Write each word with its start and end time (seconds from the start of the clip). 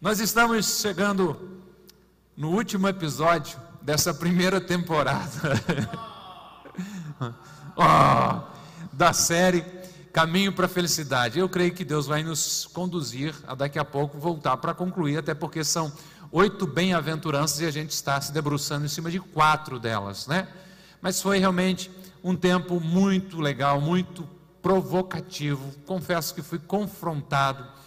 Nós 0.00 0.18
estamos 0.18 0.80
chegando 0.80 1.60
no 2.34 2.52
último 2.52 2.88
episódio 2.88 3.60
dessa 3.82 4.14
primeira 4.14 4.58
temporada 4.58 5.60
oh, 7.76 8.94
da 8.94 9.12
série 9.12 9.62
Caminho 10.10 10.54
para 10.54 10.64
a 10.64 10.68
Felicidade. 10.70 11.38
Eu 11.38 11.50
creio 11.50 11.74
que 11.74 11.84
Deus 11.84 12.06
vai 12.06 12.22
nos 12.22 12.64
conduzir 12.72 13.34
a 13.46 13.54
daqui 13.54 13.78
a 13.78 13.84
pouco 13.84 14.16
voltar 14.16 14.56
para 14.56 14.72
concluir, 14.72 15.18
até 15.18 15.34
porque 15.34 15.62
são 15.62 15.92
oito 16.32 16.66
bem-aventuranças 16.66 17.60
e 17.60 17.66
a 17.66 17.70
gente 17.70 17.90
está 17.90 18.18
se 18.22 18.32
debruçando 18.32 18.86
em 18.86 18.88
cima 18.88 19.10
de 19.10 19.20
quatro 19.20 19.78
delas, 19.78 20.26
né? 20.26 20.48
Mas 21.02 21.20
foi 21.20 21.38
realmente 21.38 21.90
um 22.24 22.34
tempo 22.34 22.80
muito 22.80 23.38
legal, 23.38 23.82
muito 23.82 24.26
provocativo. 24.62 25.74
Confesso 25.84 26.34
que 26.34 26.40
fui 26.40 26.58
confrontado, 26.58 27.79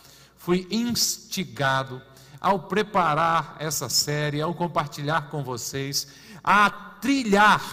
fui 0.44 0.68
instigado 0.70 2.02
ao 2.42 2.64
preparar 2.64 3.56
essa 3.60 3.88
série, 3.88 4.42
ao 4.42 4.54
compartilhar 4.54 5.30
com 5.30 5.42
vocês, 5.42 6.06
a 6.44 6.70
trilhar 6.70 7.64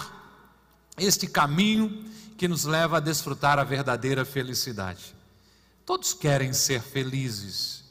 este 0.97 1.27
caminho 1.27 2.05
que 2.39 2.47
nos 2.47 2.65
leva 2.65 2.99
a 2.99 3.01
desfrutar 3.01 3.59
a 3.59 3.65
verdadeira 3.65 4.25
felicidade. 4.25 5.17
Todos 5.85 6.15
querem 6.15 6.53
ser 6.53 6.81
felizes, 6.81 7.83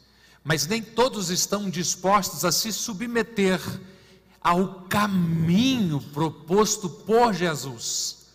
mas 0.46 0.66
nem 0.66 0.82
todos 0.82 1.30
estão 1.30 1.70
dispostos 1.70 2.46
a 2.46 2.52
se 2.52 2.72
submeter 2.72 3.60
ao 4.40 4.84
caminho 4.84 6.00
proposto 6.14 6.90
por 6.90 7.34
Jesus. 7.34 8.28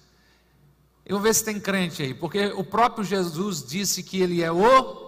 Eu 1.06 1.16
vou 1.16 1.22
ver 1.22 1.34
se 1.34 1.42
tem 1.42 1.58
crente 1.58 2.02
aí, 2.02 2.12
porque 2.12 2.48
o 2.48 2.62
próprio 2.62 3.02
Jesus 3.02 3.64
disse 3.66 4.02
que 4.02 4.20
ele 4.20 4.42
é 4.42 4.52
o 4.52 5.03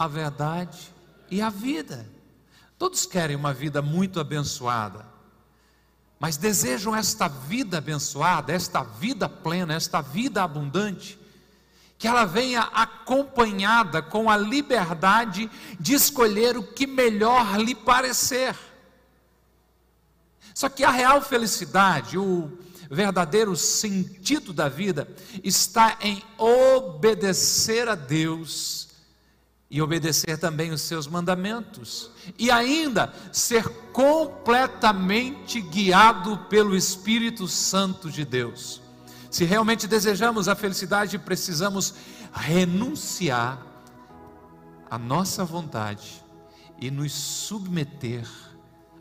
a 0.00 0.08
verdade 0.08 0.94
e 1.30 1.42
a 1.42 1.50
vida. 1.50 2.08
Todos 2.78 3.04
querem 3.04 3.36
uma 3.36 3.52
vida 3.52 3.82
muito 3.82 4.18
abençoada, 4.18 5.04
mas 6.18 6.38
desejam 6.38 6.96
esta 6.96 7.28
vida 7.28 7.76
abençoada, 7.76 8.50
esta 8.50 8.82
vida 8.82 9.28
plena, 9.28 9.74
esta 9.74 10.00
vida 10.00 10.42
abundante, 10.42 11.20
que 11.98 12.08
ela 12.08 12.24
venha 12.24 12.62
acompanhada 12.62 14.00
com 14.00 14.30
a 14.30 14.38
liberdade 14.38 15.50
de 15.78 15.92
escolher 15.92 16.56
o 16.56 16.62
que 16.62 16.86
melhor 16.86 17.60
lhe 17.60 17.74
parecer. 17.74 18.56
Só 20.54 20.70
que 20.70 20.82
a 20.82 20.90
real 20.90 21.20
felicidade, 21.20 22.16
o 22.16 22.50
verdadeiro 22.90 23.54
sentido 23.54 24.54
da 24.54 24.66
vida, 24.66 25.06
está 25.44 25.98
em 26.00 26.22
obedecer 26.38 27.86
a 27.86 27.94
Deus 27.94 28.89
e 29.70 29.80
obedecer 29.80 30.36
também 30.36 30.72
os 30.72 30.80
seus 30.80 31.06
mandamentos, 31.06 32.10
e 32.36 32.50
ainda 32.50 33.14
ser 33.32 33.68
completamente 33.92 35.60
guiado 35.60 36.36
pelo 36.48 36.76
Espírito 36.76 37.46
Santo 37.46 38.10
de 38.10 38.24
Deus. 38.24 38.82
Se 39.30 39.44
realmente 39.44 39.86
desejamos 39.86 40.48
a 40.48 40.56
felicidade, 40.56 41.18
precisamos 41.18 41.94
renunciar 42.32 43.64
à 44.90 44.98
nossa 44.98 45.44
vontade 45.44 46.20
e 46.80 46.90
nos 46.90 47.12
submeter 47.12 48.26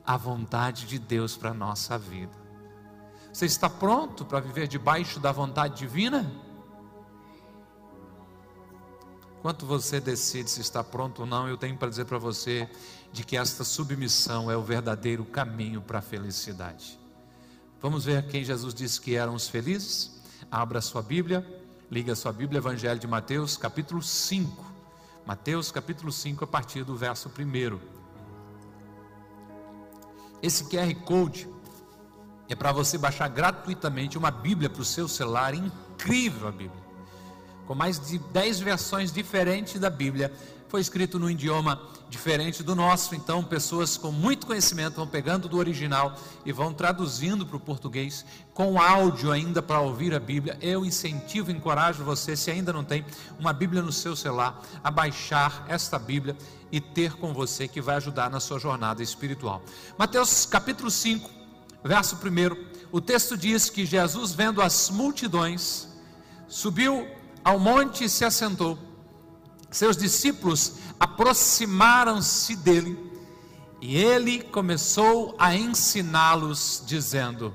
à 0.06 0.16
vontade 0.18 0.86
de 0.86 1.00
Deus 1.00 1.36
para 1.36 1.50
a 1.50 1.54
nossa 1.54 1.98
vida. 1.98 2.38
Você 3.34 3.48
está 3.48 3.70
pronto 3.70 4.24
para 4.24 4.40
viver 4.40 4.68
debaixo 4.68 5.20
da 5.20 5.32
vontade 5.32 5.78
divina? 5.78 6.32
Enquanto 9.40 9.66
você 9.66 10.02
decide 10.02 10.52
se 10.52 10.60
está 10.60 10.84
pronto 10.84 11.22
ou 11.22 11.26
não, 11.26 11.48
eu 11.48 11.56
tenho 11.56 11.78
para 11.78 11.88
dizer 11.88 12.04
para 12.04 12.18
você 12.18 12.70
de 13.14 13.24
que 13.24 13.38
esta 13.38 13.64
submissão 13.64 14.52
é 14.52 14.58
o 14.58 14.62
verdadeiro 14.62 15.24
caminho 15.24 15.82
para 15.82 16.00
a 16.00 16.02
felicidade. 16.02 17.00
Vamos 17.82 18.04
ver 18.04 18.28
quem 18.28 18.44
Jesus 18.44 18.74
disse 18.74 19.00
que 19.00 19.16
eram 19.16 19.34
os 19.34 19.48
felizes? 19.48 20.22
Abra 20.52 20.82
sua 20.82 21.02
Bíblia, 21.02 21.48
liga 21.90 22.16
sua 22.16 22.34
Bíblia, 22.34 22.58
Evangelho 22.58 23.00
de 23.00 23.08
Mateus, 23.08 23.56
capítulo 23.56 24.02
5. 24.02 24.74
Mateus, 25.26 25.72
capítulo 25.72 26.12
5, 26.12 26.44
a 26.44 26.48
partir 26.48 26.84
do 26.84 26.98
verso 26.98 27.30
1. 27.30 27.80
Esse 30.44 30.66
QR 30.66 30.94
Code 31.06 31.48
é 32.50 32.56
para 32.56 32.74
você 32.74 32.98
baixar 32.98 33.30
gratuitamente 33.30 34.18
uma 34.18 34.32
Bíblia 34.32 34.70
para 34.70 34.82
o 34.82 34.86
seu 34.86 35.08
celular, 35.08 35.54
incrível 35.54 36.50
a 36.50 36.52
Bíblia 36.52 36.79
com 37.70 37.76
mais 37.76 38.00
de 38.00 38.18
10 38.18 38.62
versões 38.62 39.12
diferentes 39.12 39.80
da 39.80 39.92
Bíblia. 39.92 40.34
Foi 40.68 40.82
escrito 40.82 41.20
num 41.20 41.30
idioma 41.30 41.80
diferente 42.10 42.64
do 42.64 42.76
nosso, 42.76 43.14
então 43.14 43.44
pessoas 43.44 43.96
com 43.96 44.12
muito 44.12 44.48
conhecimento 44.48 44.96
vão 44.96 45.06
pegando 45.06 45.48
do 45.48 45.56
original 45.56 46.18
e 46.44 46.52
vão 46.52 46.74
traduzindo 46.74 47.46
para 47.46 47.58
o 47.58 47.60
português, 47.60 48.26
com 48.56 48.82
áudio 48.82 49.32
ainda 49.32 49.62
para 49.62 49.80
ouvir 49.82 50.16
a 50.16 50.20
Bíblia. 50.20 50.58
Eu 50.60 50.84
incentivo, 50.84 51.52
encorajo 51.52 52.04
você, 52.04 52.36
se 52.36 52.50
ainda 52.50 52.74
não 52.74 52.84
tem 52.84 53.06
uma 53.38 53.54
Bíblia 53.54 53.84
no 53.84 53.92
seu 53.92 54.16
celular, 54.16 54.64
a 54.84 54.90
baixar 54.90 55.64
esta 55.70 56.00
Bíblia 56.00 56.36
e 56.72 56.82
ter 56.82 57.18
com 57.18 57.36
você, 57.36 57.68
que 57.68 57.80
vai 57.80 57.98
ajudar 57.98 58.32
na 58.32 58.40
sua 58.40 58.58
jornada 58.58 59.04
espiritual. 59.04 59.62
Mateus 59.96 60.44
capítulo 60.44 60.90
5, 60.90 61.30
verso 61.84 62.16
1, 62.16 62.90
o 62.92 63.00
texto 63.00 63.38
diz 63.38 63.70
que 63.70 63.86
Jesus, 63.86 64.34
vendo 64.34 64.60
as 64.60 64.90
multidões, 64.90 65.88
subiu 66.48 67.19
ao 67.44 67.60
monte 67.60 68.08
se 68.10 68.26
assentou. 68.26 68.78
Seus 69.72 69.96
discípulos 69.96 70.74
aproximaram-se 71.00 72.56
dele 72.56 73.10
e 73.82 73.98
ele 73.98 74.42
começou 74.42 75.36
a 75.38 75.56
ensiná-los, 75.56 76.84
dizendo: 76.86 77.54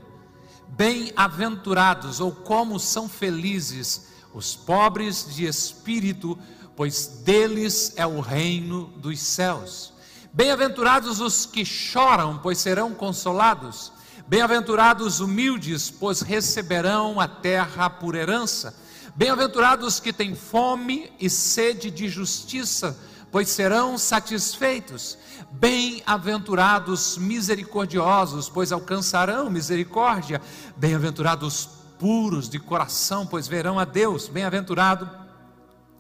Bem-aventurados, 0.69 2.21
ou 2.21 2.33
como 2.33 2.79
são 2.79 3.09
felizes 3.09 4.09
os 4.33 4.57
pobres 4.57 5.27
de 5.35 5.47
espírito, 5.47 6.39
pois 6.75 7.07
deles 7.25 7.93
é 7.97 8.07
o 8.07 8.21
reino 8.21 8.87
dos 8.97 9.21
céus. 9.21 9.93
Bem-aventurados 10.33 11.21
os 11.21 11.47
que 11.47 11.65
choram, 11.65 12.39
pois 12.39 12.59
serão 12.59 12.93
consolados. 12.93 13.93
Bem-aventurados 14.27 15.21
humildes, 15.21 15.91
pois 15.91 16.23
receberão 16.23 17.21
a 17.21 17.29
terra 17.29 17.89
por 17.89 18.15
herança. 18.17 18.75
Bem-aventurados 19.17 20.01
que 20.01 20.13
têm 20.13 20.35
fome 20.35 21.13
e 21.21 21.31
sede 21.31 21.89
de 21.89 22.09
justiça, 22.09 22.99
pois 23.31 23.49
serão 23.49 23.97
satisfeitos. 23.97 25.17
Bem-aventurados 25.53 27.17
misericordiosos, 27.17 28.49
pois 28.49 28.73
alcançarão 28.73 29.49
misericórdia. 29.49 30.43
Bem-aventurados 30.77 31.69
puros 31.97 32.49
de 32.49 32.59
coração, 32.59 33.25
pois 33.25 33.47
verão 33.47 33.79
a 33.79 33.85
Deus. 33.85 34.27
Bem-aventurado 34.27 35.09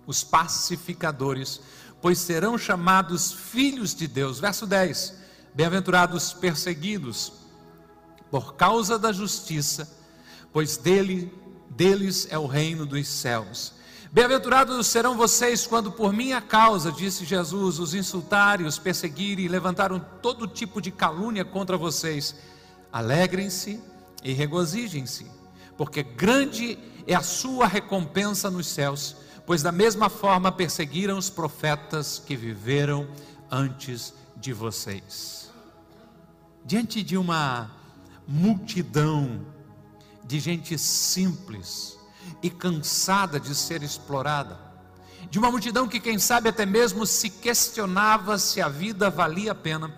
os 0.06 0.24
pacificadores, 0.24 1.60
pois 2.02 2.18
serão 2.18 2.58
chamados 2.58 3.32
filhos 3.32 3.94
de 3.94 4.08
Deus. 4.08 4.40
Verso 4.40 4.66
10: 4.66 5.14
Bem-aventurados 5.54 6.32
perseguidos 6.32 7.32
por 8.28 8.56
causa 8.56 8.98
da 8.98 9.12
justiça, 9.12 9.88
pois 10.52 10.76
dele 10.76 11.32
deles 11.76 12.26
é 12.30 12.38
o 12.38 12.46
reino 12.46 12.86
dos 12.86 13.06
céus. 13.08 13.72
Bem-aventurados 14.12 14.86
serão 14.86 15.16
vocês 15.16 15.66
quando 15.66 15.90
por 15.90 16.12
minha 16.12 16.40
causa, 16.40 16.92
disse 16.92 17.24
Jesus, 17.24 17.80
os 17.80 17.94
insultarem, 17.94 18.66
os 18.66 18.78
perseguirem 18.78 19.44
e 19.44 19.48
levantaram 19.48 19.98
todo 20.22 20.46
tipo 20.46 20.80
de 20.80 20.92
calúnia 20.92 21.44
contra 21.44 21.76
vocês. 21.76 22.36
Alegrem-se 22.92 23.82
e 24.22 24.32
regozijem-se, 24.32 25.26
porque 25.76 26.04
grande 26.04 26.78
é 27.08 27.14
a 27.14 27.22
sua 27.22 27.66
recompensa 27.66 28.48
nos 28.48 28.68
céus, 28.68 29.16
pois 29.44 29.62
da 29.62 29.72
mesma 29.72 30.08
forma 30.08 30.52
perseguiram 30.52 31.18
os 31.18 31.28
profetas 31.28 32.22
que 32.24 32.36
viveram 32.36 33.08
antes 33.50 34.14
de 34.36 34.52
vocês. 34.52 35.50
Diante 36.64 37.02
de 37.02 37.16
uma 37.16 37.70
multidão 38.28 39.53
de 40.24 40.40
gente 40.40 40.78
simples 40.78 41.98
e 42.42 42.50
cansada 42.50 43.38
de 43.38 43.54
ser 43.54 43.82
explorada, 43.82 44.58
de 45.30 45.38
uma 45.38 45.50
multidão 45.50 45.88
que, 45.88 46.00
quem 46.00 46.18
sabe, 46.18 46.48
até 46.48 46.66
mesmo 46.66 47.06
se 47.06 47.30
questionava 47.30 48.38
se 48.38 48.60
a 48.60 48.68
vida 48.68 49.10
valia 49.10 49.52
a 49.52 49.54
pena. 49.54 49.94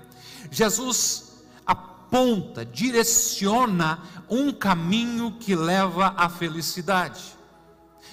Jesus 0.50 1.32
aponta, 1.66 2.64
direciona 2.64 4.00
um 4.28 4.52
caminho 4.52 5.32
que 5.38 5.54
leva 5.54 6.14
à 6.16 6.28
felicidade. 6.28 7.36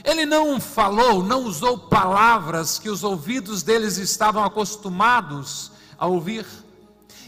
Ele 0.03 0.25
não 0.25 0.59
falou, 0.59 1.23
não 1.23 1.43
usou 1.43 1.77
palavras 1.77 2.79
que 2.79 2.89
os 2.89 3.03
ouvidos 3.03 3.63
deles 3.63 3.97
estavam 3.97 4.43
acostumados 4.43 5.71
a 5.97 6.07
ouvir, 6.07 6.45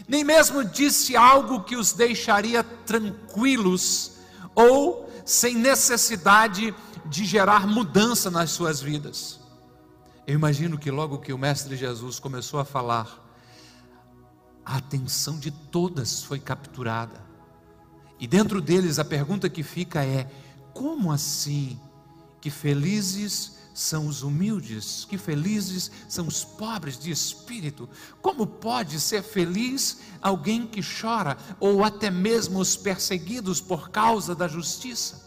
nem 0.08 0.22
mesmo 0.22 0.64
disse 0.64 1.16
algo 1.16 1.62
que 1.62 1.76
os 1.76 1.92
deixaria 1.92 2.62
tranquilos 2.62 4.15
ou 4.56 5.08
sem 5.24 5.54
necessidade 5.54 6.74
de 7.04 7.24
gerar 7.24 7.66
mudança 7.66 8.30
nas 8.30 8.50
suas 8.50 8.80
vidas. 8.80 9.38
Eu 10.26 10.34
imagino 10.34 10.76
que 10.76 10.90
logo 10.90 11.18
que 11.18 11.32
o 11.32 11.38
Mestre 11.38 11.76
Jesus 11.76 12.18
começou 12.18 12.58
a 12.58 12.64
falar 12.64 13.24
a 14.64 14.78
atenção 14.78 15.38
de 15.38 15.52
todas 15.52 16.24
foi 16.24 16.40
capturada. 16.40 17.24
E 18.18 18.26
dentro 18.26 18.60
deles 18.60 18.98
a 18.98 19.04
pergunta 19.04 19.48
que 19.48 19.62
fica 19.62 20.04
é: 20.04 20.28
como 20.72 21.12
assim? 21.12 21.78
Que 22.40 22.50
felizes 22.50 23.55
são 23.76 24.06
os 24.06 24.22
humildes, 24.22 25.06
que 25.06 25.18
felizes 25.18 25.90
são 26.08 26.26
os 26.26 26.42
pobres 26.42 26.98
de 26.98 27.10
espírito. 27.10 27.86
Como 28.22 28.46
pode 28.46 28.98
ser 28.98 29.22
feliz 29.22 29.98
alguém 30.22 30.66
que 30.66 30.80
chora, 30.82 31.36
ou 31.60 31.84
até 31.84 32.10
mesmo 32.10 32.58
os 32.58 32.74
perseguidos 32.74 33.60
por 33.60 33.90
causa 33.90 34.34
da 34.34 34.48
justiça? 34.48 35.26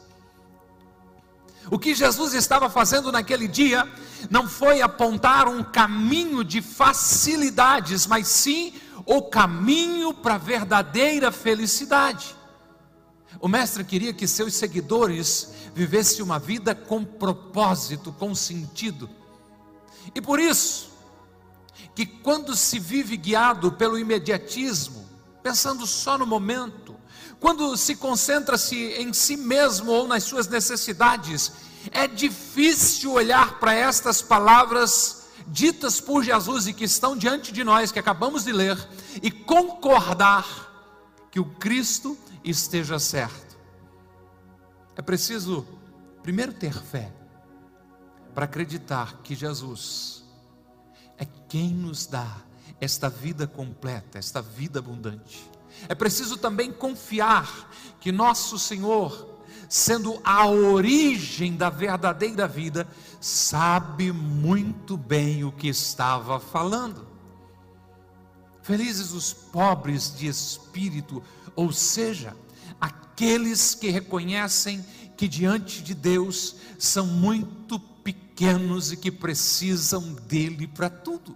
O 1.70 1.78
que 1.78 1.94
Jesus 1.94 2.34
estava 2.34 2.72
fazendo 2.72 3.12
naquele 3.12 3.48
dia 3.48 3.88
não 4.32 4.48
foi 4.48 4.82
apontar 4.82 5.48
um 5.48 5.64
caminho 5.64 6.44
de 6.44 6.60
facilidades, 6.60 8.08
mas 8.08 8.28
sim 8.28 8.74
o 9.06 9.22
caminho 9.22 10.12
para 10.12 10.34
a 10.34 10.40
verdadeira 10.40 11.32
felicidade. 11.32 12.36
O 13.40 13.48
Mestre 13.48 13.84
queria 13.84 14.14
que 14.14 14.28
seus 14.28 14.56
seguidores 14.56 15.50
vivessem 15.74 16.24
uma 16.24 16.40
vida 16.40 16.74
com 16.74 17.04
propósito, 17.06 18.12
com 18.12 18.34
sentido. 18.34 19.10
E 20.14 20.22
por 20.22 20.40
isso, 20.40 20.90
que 21.96 22.06
quando 22.06 22.56
se 22.56 22.80
vive 22.80 23.16
guiado 23.18 23.72
pelo 23.72 23.98
imediatismo, 23.98 25.08
pensando 25.44 25.86
só 25.86 26.18
no 26.18 26.26
momento, 26.26 26.96
quando 27.40 27.78
se 27.78 27.96
concentra-se 27.96 28.76
em 28.76 29.14
si 29.14 29.38
mesmo 29.38 29.92
ou 29.92 30.08
nas 30.08 30.24
suas 30.24 30.48
necessidades, 30.48 31.52
é 31.92 32.08
difícil 32.08 33.14
olhar 33.14 33.60
para 33.60 33.74
estas 33.74 34.22
palavras 34.22 35.28
ditas 35.48 36.02
por 36.02 36.24
Jesus 36.24 36.68
e 36.68 36.74
que 36.74 36.84
estão 36.84 37.16
diante 37.16 37.52
de 37.52 37.64
nós, 37.64 37.92
que 37.92 38.00
acabamos 38.00 38.44
de 38.44 38.52
ler, 38.52 38.78
e 39.24 39.32
concordar 39.32 40.46
que 41.32 41.40
o 41.40 41.46
Cristo 41.46 42.18
esteja 42.50 43.00
certo. 43.00 43.58
É 44.96 45.02
preciso, 45.02 45.66
primeiro, 46.22 46.54
ter 46.54 46.74
fé, 46.74 47.12
para 48.34 48.46
acreditar 48.46 49.22
que 49.24 49.36
Jesus 49.36 50.24
é 51.18 51.26
quem 51.48 51.74
nos 51.74 52.06
dá 52.06 52.38
esta 52.80 53.10
vida 53.10 53.46
completa, 53.46 54.18
esta 54.18 54.42
vida 54.42 54.80
abundante. 54.80 55.50
É 55.88 55.96
preciso 55.96 56.38
também 56.38 56.72
confiar 56.72 57.70
que 58.00 58.12
nosso 58.12 58.58
Senhor, 58.58 59.40
sendo 59.68 60.20
a 60.24 60.46
origem 60.48 61.56
da 61.56 61.70
verdadeira 61.70 62.48
vida, 62.48 62.88
sabe 63.20 64.12
muito 64.12 64.98
bem 64.98 65.44
o 65.44 65.52
que 65.52 65.68
estava 65.68 66.40
falando. 66.40 67.08
Felizes 68.62 69.12
os 69.12 69.34
pobres 69.34 70.16
de 70.16 70.28
espírito, 70.28 71.24
ou 71.56 71.72
seja, 71.72 72.36
aqueles 72.80 73.76
que 73.76 73.90
reconhecem 73.90 74.86
que 75.18 75.28
diante 75.28 75.84
de 75.84 75.94
Deus 75.94 76.56
são 76.78 77.06
muito 77.06 77.80
pequenos 77.80 78.92
e 78.92 78.98
que 78.98 79.12
precisam 79.12 80.14
dele 80.14 80.66
para 80.68 80.90
tudo. 80.90 81.36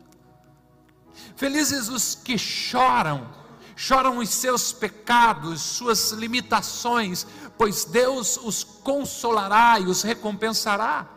Felizes 1.36 1.89
os 1.89 2.15
que 2.15 2.38
choram, 2.38 3.30
choram 3.75 4.19
os 4.19 4.30
seus 4.30 4.71
pecados, 4.71 5.62
suas 5.62 6.12
limitações, 6.12 7.27
pois 7.57 7.86
Deus 7.86 8.38
os 8.38 8.63
consolará 8.63 9.80
e 9.80 9.86
os 9.86 10.01
recompensará. 10.01 11.10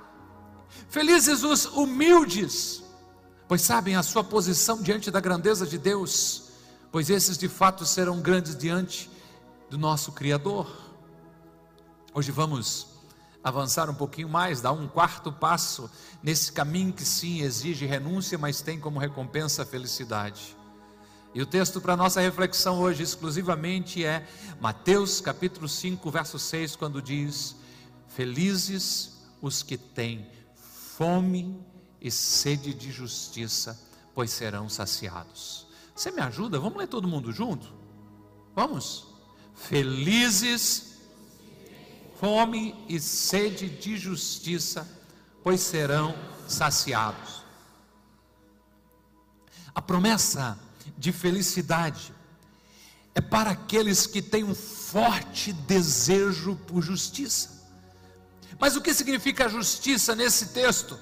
Felizes 0.89 1.43
os 1.43 1.67
humildes, 1.67 2.83
pois 3.47 3.63
sabem 3.63 3.97
a 3.97 4.03
sua 4.03 4.25
posição 4.25 4.83
diante 4.83 5.11
da 5.11 5.21
grandeza 5.21 5.67
de 5.67 5.79
Deus, 5.79 6.46
pois 6.91 7.11
esses 7.11 7.37
de 7.37 7.49
fato 7.49 7.85
serão 7.85 8.21
grandes 8.21 8.57
diante 8.57 9.11
do 9.69 9.79
nosso 9.79 10.13
Criador. 10.13 10.71
Hoje 12.15 12.31
vamos 12.31 12.87
avançar 13.43 13.89
um 13.89 13.95
pouquinho 13.95 14.29
mais, 14.29 14.61
dar 14.61 14.73
um 14.73 14.89
quarto 14.89 15.33
passo 15.33 15.91
nesse 16.23 16.51
caminho 16.51 16.93
que 16.93 17.05
sim 17.05 17.43
exige 17.43 17.87
renúncia, 17.87 18.37
mas 18.37 18.61
tem 18.61 18.81
como 18.81 18.99
recompensa 18.99 19.63
a 19.63 19.67
felicidade. 19.67 20.57
E 21.35 21.43
o 21.43 21.47
texto 21.47 21.81
para 21.81 21.97
nossa 21.97 22.21
reflexão 22.21 22.81
hoje 22.81 23.03
exclusivamente 23.03 24.05
é 24.05 24.27
Mateus 24.61 25.21
capítulo 25.21 25.69
5, 25.69 26.11
verso 26.11 26.39
6, 26.39 26.77
quando 26.77 27.03
diz: 27.03 27.55
Felizes 28.09 29.19
os 29.43 29.63
que 29.63 29.77
têm 29.77 30.27
fome 30.97 31.63
e 32.01 32.11
sede 32.11 32.73
de 32.73 32.91
justiça, 32.91 33.79
pois 34.15 34.31
serão 34.31 34.69
saciados. 34.69 35.66
Você 35.97 36.11
me 36.11 36.21
ajuda? 36.21 36.61
Vamos 36.61 36.77
ler 36.79 36.89
todo 36.89 37.09
mundo 37.09 37.33
junto? 37.33 37.73
Vamos? 38.55 39.07
Felizes, 39.55 40.99
fome 42.21 42.85
e 42.87 43.01
sede 43.01 43.71
de 43.71 43.97
justiça, 43.97 44.87
pois 45.43 45.63
serão 45.63 46.15
saciados. 46.47 47.43
A 49.75 49.81
promessa 49.81 50.59
de 50.99 51.13
felicidade 51.13 52.13
é 53.15 53.21
para 53.21 53.53
aqueles 53.53 54.07
que 54.07 54.21
têm 54.21 54.45
um 54.45 54.55
forte 54.55 55.51
desejo 55.51 56.57
por 56.67 56.83
justiça. 56.83 57.57
Mas 58.59 58.77
o 58.77 58.83
que 58.83 58.93
significa 58.93 59.49
justiça 59.49 60.15
nesse 60.15 60.49
texto? 60.49 60.99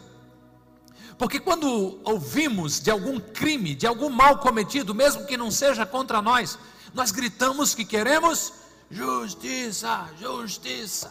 Porque 1.18 1.38
quando 1.38 2.00
ouvimos 2.04 2.80
de 2.80 2.90
algum 2.90 3.20
crime, 3.20 3.74
de 3.74 3.86
algum 3.86 4.10
mal 4.10 4.38
cometido, 4.38 4.94
mesmo 4.94 5.26
que 5.26 5.36
não 5.36 5.50
seja 5.50 5.86
contra 5.86 6.20
nós, 6.20 6.58
nós 6.92 7.10
gritamos 7.10 7.74
que 7.74 7.84
queremos 7.84 8.52
justiça, 8.90 10.08
justiça. 10.18 11.10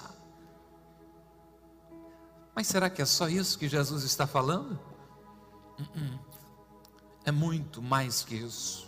Mas 2.56 2.68
será 2.68 2.90
que 2.90 3.02
é 3.02 3.06
só 3.06 3.28
isso 3.28 3.58
que 3.58 3.68
Jesus 3.68 4.04
está 4.04 4.28
falando? 4.28 4.80
Uh-uh. 5.80 6.20
É 7.26 7.32
muito 7.32 7.82
mais 7.82 8.24
que 8.24 8.36
isso. 8.36 8.88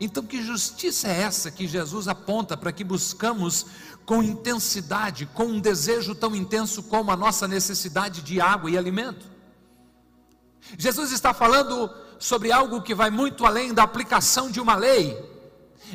Então, 0.00 0.24
que 0.24 0.42
justiça 0.42 1.08
é 1.08 1.22
essa 1.22 1.50
que 1.50 1.66
Jesus 1.66 2.08
aponta 2.08 2.56
para 2.56 2.72
que 2.72 2.84
buscamos 2.84 3.66
com 4.04 4.22
intensidade, 4.22 5.26
com 5.26 5.44
um 5.44 5.60
desejo 5.60 6.14
tão 6.14 6.34
intenso 6.34 6.82
como 6.82 7.10
a 7.10 7.16
nossa 7.16 7.46
necessidade 7.46 8.22
de 8.22 8.40
água 8.40 8.70
e 8.70 8.76
alimento? 8.76 9.37
Jesus 10.76 11.12
está 11.12 11.32
falando 11.32 11.90
sobre 12.18 12.50
algo 12.50 12.82
que 12.82 12.94
vai 12.94 13.10
muito 13.10 13.46
além 13.46 13.72
da 13.72 13.82
aplicação 13.82 14.50
de 14.50 14.60
uma 14.60 14.74
lei. 14.74 15.16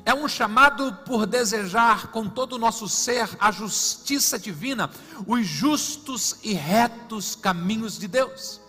É 0.05 0.13
um 0.13 0.27
chamado 0.27 0.93
por 1.05 1.25
desejar 1.25 2.07
com 2.07 2.27
todo 2.27 2.53
o 2.53 2.57
nosso 2.57 2.87
ser 2.89 3.29
a 3.39 3.51
justiça 3.51 4.39
divina, 4.39 4.89
os 5.27 5.45
justos 5.45 6.37
e 6.41 6.53
retos 6.53 7.35
caminhos 7.35 7.99
de 7.99 8.07
Deus. 8.07 8.59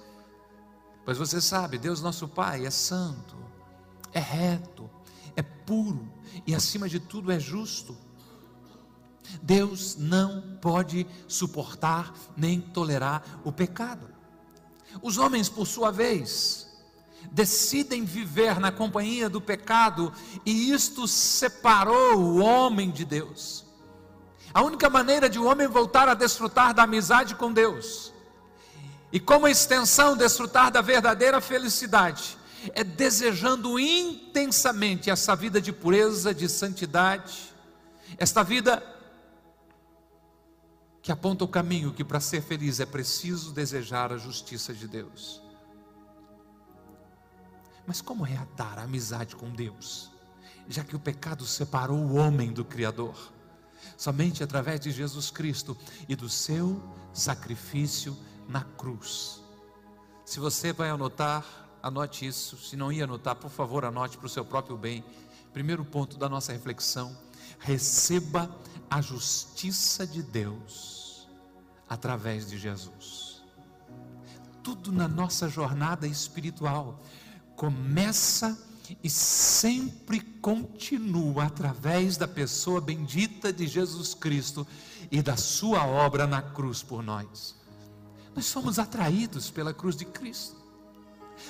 Pois 1.05 1.17
você 1.17 1.41
sabe, 1.41 1.79
Deus 1.79 2.01
nosso 2.01 2.29
Pai 2.29 2.67
é 2.67 2.71
santo, 2.71 3.37
é 4.13 4.21
reto, 4.21 4.91
é 5.37 5.43
puro 5.43 6.09
e 6.47 6.55
acima 6.55 6.89
de 6.89 7.01
tudo 7.01 7.33
é 7.33 7.39
justo. 7.39 7.97
Deus 9.43 9.97
não 9.97 10.59
pode 10.61 11.07
suportar 11.27 12.13
nem 12.37 12.61
tolerar 12.61 13.41
o 13.45 13.51
pecado. 13.51 14.14
Os 15.03 15.19
homens, 15.19 15.49
por 15.49 15.67
sua 15.67 15.91
vez, 15.91 16.67
decidem 17.31 18.05
viver 18.05 18.61
na 18.61 18.71
companhia 18.71 19.29
do 19.29 19.41
pecado 19.41 20.13
e 20.45 20.71
isto 20.73 21.09
separou 21.09 22.17
o 22.17 22.39
homem 22.39 22.91
de 22.91 23.05
Deus. 23.05 23.65
A 24.53 24.63
única 24.63 24.89
maneira 24.89 25.29
de 25.29 25.39
o 25.39 25.43
um 25.43 25.49
homem 25.49 25.67
voltar 25.67 26.09
a 26.09 26.15
desfrutar 26.15 26.73
da 26.73 26.85
amizade 26.85 27.35
com 27.35 27.53
Deus 27.53 28.13
e 29.13 29.19
como 29.19 29.49
extensão 29.49 30.17
desfrutar 30.17 30.71
da 30.71 30.81
verdadeira 30.81 31.41
felicidade 31.41 32.39
é 32.75 32.83
desejando 32.83 33.79
intensamente 33.79 35.11
essa 35.11 35.35
vida 35.37 35.61
de 35.61 35.73
pureza, 35.73 36.33
de 36.35 36.49
santidade, 36.49 37.55
esta 38.17 38.43
vida 38.43 38.83
que 41.05 41.13
aponta 41.13 41.45
o 41.45 41.49
caminho 41.49 41.93
que 41.93 42.03
para 42.03 42.19
ser 42.19 42.41
feliz 42.41 42.81
é 42.81 42.87
preciso 42.87 43.53
desejar 43.53 44.11
a 44.11 44.17
justiça 44.17 44.73
de 44.73 44.89
Deus. 44.89 45.43
Mas 47.87 48.01
como 48.01 48.25
reatar 48.25 48.79
a 48.79 48.85
amizade 48.85 49.37
com 49.37 49.51
Deus, 49.51 50.11
já 50.67 50.83
que 50.83 50.97
o 50.97 50.99
pecado 50.99 51.45
separou 51.45 51.99
o 51.99 52.15
homem 52.15 52.55
do 52.55 52.65
Criador? 52.65 53.15
Somente 53.99 54.43
através 54.43 54.81
de 54.81 54.91
Jesus 54.91 55.31
Cristo 55.31 55.77
e 56.09 56.17
do 56.17 56.31
seu 56.31 56.83
sacrifício 57.13 58.17
na 58.49 58.63
cruz. 58.65 59.43
Se 60.25 60.41
você 60.41 60.73
vai 60.73 60.89
anotar, 60.89 61.69
anote 61.83 62.27
isso. 62.27 62.57
Se 62.57 62.77
não 62.77 62.91
ia 62.91 63.05
anotar, 63.05 63.37
por 63.37 63.51
favor, 63.51 63.85
anote 63.85 64.17
para 64.17 64.25
o 64.25 64.31
seu 64.31 64.43
próprio 64.43 64.79
bem. 64.79 65.05
Primeiro 65.53 65.85
ponto 65.85 66.17
da 66.17 66.31
nossa 66.31 66.51
reflexão: 66.51 67.15
receba 67.59 68.51
a 68.89 69.03
justiça 69.03 70.07
de 70.07 70.23
Deus 70.23 70.94
através 71.89 72.49
de 72.49 72.59
Jesus. 72.59 73.43
Tudo 74.63 74.91
na 74.93 75.07
nossa 75.07 75.49
jornada 75.49 76.07
espiritual 76.07 77.01
começa 77.57 78.59
e 79.03 79.09
sempre 79.09 80.21
continua 80.21 81.45
através 81.45 82.17
da 82.17 82.29
pessoa 82.29 82.81
bendita 82.81 83.53
de 83.53 83.67
Jesus 83.67 84.15
Cristo 84.15 84.67
e 85.11 85.23
da 85.23 85.37
sua 85.37 85.87
obra 85.87 86.27
na 86.27 86.43
cruz 86.43 86.83
por 86.83 87.03
nós. 87.03 87.55
Nós 88.35 88.47
somos 88.47 88.79
atraídos 88.79 89.51
pela 89.51 89.73
cruz 89.73 89.97
de 89.97 90.05
Cristo. 90.05 90.57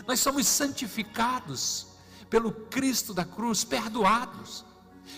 Nós 0.06 0.20
somos 0.20 0.46
santificados 0.46 1.86
pelo 2.28 2.52
Cristo 2.52 3.14
da 3.14 3.24
cruz, 3.24 3.64
perdoados. 3.64 4.64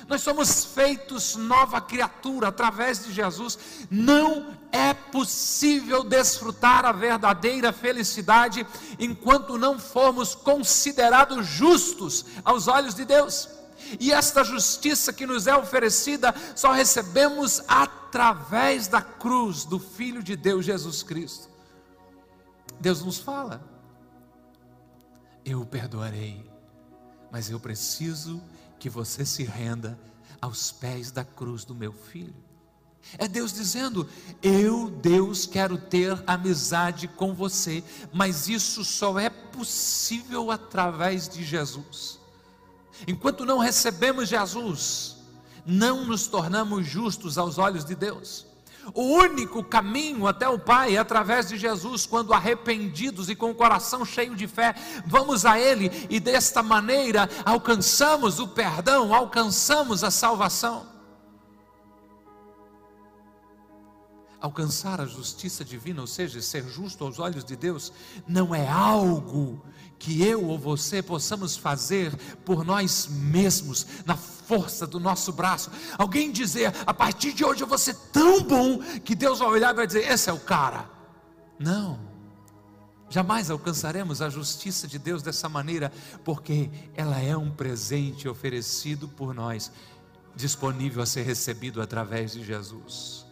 Nós 0.09 0.21
somos 0.21 0.65
feitos 0.65 1.37
nova 1.37 1.81
criatura 1.81 2.49
através 2.49 3.05
de 3.05 3.13
Jesus. 3.13 3.59
Não 3.91 4.57
é 4.71 4.93
possível 5.17 6.05
desfrutar 6.05 6.85
a 6.85 6.93
verdadeira 6.93 7.73
felicidade 7.73 8.67
enquanto 8.99 9.57
não 9.57 9.79
formos 9.79 10.35
considerados 10.35 11.47
justos 11.47 12.27
aos 12.45 12.69
olhos 12.69 12.95
de 12.95 13.07
Deus. 13.07 13.49
E 13.99 14.13
esta 14.13 14.45
justiça 14.45 15.15
que 15.15 15.27
nos 15.27 15.47
é 15.47 15.57
oferecida 15.57 16.35
só 16.55 16.71
recebemos 16.71 17.63
através 17.67 18.89
da 18.89 19.01
cruz 19.01 19.65
do 19.65 19.79
Filho 19.79 20.23
de 20.23 20.37
Deus 20.37 20.67
Jesus 20.67 21.03
Cristo. 21.03 21.49
Deus 22.79 23.03
nos 23.03 23.19
fala: 23.19 23.67
Eu 25.47 25.65
perdoarei, 25.65 26.45
mas 27.33 27.49
eu 27.49 27.59
preciso 27.59 28.43
que 28.79 28.91
você 28.91 29.25
se 29.25 29.45
renda 29.45 29.99
aos 30.43 30.73
pés 30.73 31.11
da 31.11 31.25
cruz 31.25 31.65
do 31.65 31.75
meu 31.75 31.95
filho. 31.95 32.37
É 33.19 33.27
Deus 33.29 33.53
dizendo: 33.53 34.09
Eu, 34.43 34.91
Deus, 34.91 35.47
quero 35.47 35.79
ter 35.79 36.23
amizade 36.27 37.09
com 37.09 37.35
você, 37.35 37.83
mas 38.13 38.49
isso 38.49 38.85
só 38.85 39.19
é 39.19 39.31
possível 39.31 40.51
através 40.51 41.29
de 41.29 41.45
Jesus. 41.45 42.19
Enquanto 43.07 43.45
não 43.45 43.59
recebemos 43.59 44.29
Jesus, 44.29 45.17
não 45.65 46.05
nos 46.05 46.27
tornamos 46.27 46.87
justos 46.87 47.37
aos 47.39 47.59
olhos 47.59 47.85
de 47.85 47.95
Deus. 47.95 48.47
O 48.95 49.03
único 49.03 49.65
caminho 49.65 50.29
até 50.29 50.49
o 50.49 50.59
Pai 50.59 50.95
é 50.95 50.99
através 50.99 51.49
de 51.49 51.57
Jesus, 51.57 52.07
quando 52.07 52.33
arrependidos 52.33 53.29
e 53.29 53.35
com 53.35 53.51
o 53.51 53.55
coração 53.55 54.05
cheio 54.05 54.37
de 54.37 54.47
fé, 54.47 54.75
vamos 55.05 55.45
a 55.45 55.59
Ele 55.59 55.91
e 56.09 56.21
desta 56.21 56.63
maneira 56.63 57.29
alcançamos 57.45 58.39
o 58.39 58.47
perdão, 58.47 59.13
alcançamos 59.13 60.05
a 60.05 60.11
salvação. 60.11 60.96
Alcançar 64.47 65.01
a 65.01 65.07
justiça 65.07 65.65
divina, 65.65 66.01
ou 66.01 66.07
seja, 66.07 66.41
ser 66.41 66.65
justo 66.69 67.03
aos 67.03 67.19
olhos 67.19 67.45
de 67.45 67.57
Deus, 67.57 67.93
não 68.29 68.55
é 68.55 68.69
algo 68.69 69.61
que 69.99 70.23
eu 70.23 70.45
ou 70.45 70.57
você 70.57 71.03
possamos 71.03 71.57
fazer 71.57 72.15
por 72.45 72.65
nós 72.65 73.09
mesmos, 73.11 73.85
na 74.07 74.17
força 74.17 74.87
do 74.87 75.01
nosso 75.01 75.33
braço. 75.33 75.69
Alguém 75.99 76.31
dizer, 76.31 76.73
a 76.87 76.95
partir 76.95 77.33
de 77.33 77.45
hoje 77.45 77.65
eu 77.65 77.67
vou 77.67 77.77
ser 77.77 77.97
tão 78.13 78.41
bom 78.45 78.79
que 79.01 79.17
Deus 79.17 79.41
vai 79.41 79.49
olhar 79.49 79.73
e 79.73 79.77
vai 79.79 79.87
dizer: 79.87 80.09
esse 80.09 80.31
é 80.31 80.33
o 80.33 80.39
cara. 80.39 80.89
Não, 81.59 81.99
jamais 83.11 83.51
alcançaremos 83.51 84.23
a 84.23 84.31
justiça 84.31 84.87
de 84.87 84.97
Deus 84.97 85.25
dessa 85.25 85.49
maneira, 85.49 85.91
porque 86.25 86.71
ela 86.95 87.19
é 87.19 87.37
um 87.37 87.51
presente 87.51 88.29
oferecido 88.29 89.09
por 89.09 89.35
nós, 89.35 89.73
disponível 90.37 91.03
a 91.03 91.07
ser 91.07 91.23
recebido 91.23 91.83
através 91.83 92.31
de 92.31 92.45
Jesus. 92.45 93.27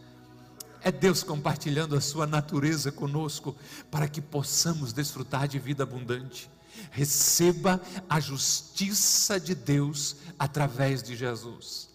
É 0.84 0.92
Deus 0.92 1.22
compartilhando 1.22 1.96
a 1.96 2.00
sua 2.00 2.26
natureza 2.26 2.92
conosco 2.92 3.56
para 3.90 4.06
que 4.06 4.20
possamos 4.20 4.92
desfrutar 4.92 5.48
de 5.48 5.58
vida 5.58 5.82
abundante. 5.82 6.50
Receba 6.90 7.80
a 8.06 8.20
justiça 8.20 9.40
de 9.40 9.54
Deus 9.54 10.16
através 10.38 11.02
de 11.02 11.16
Jesus. 11.16 11.88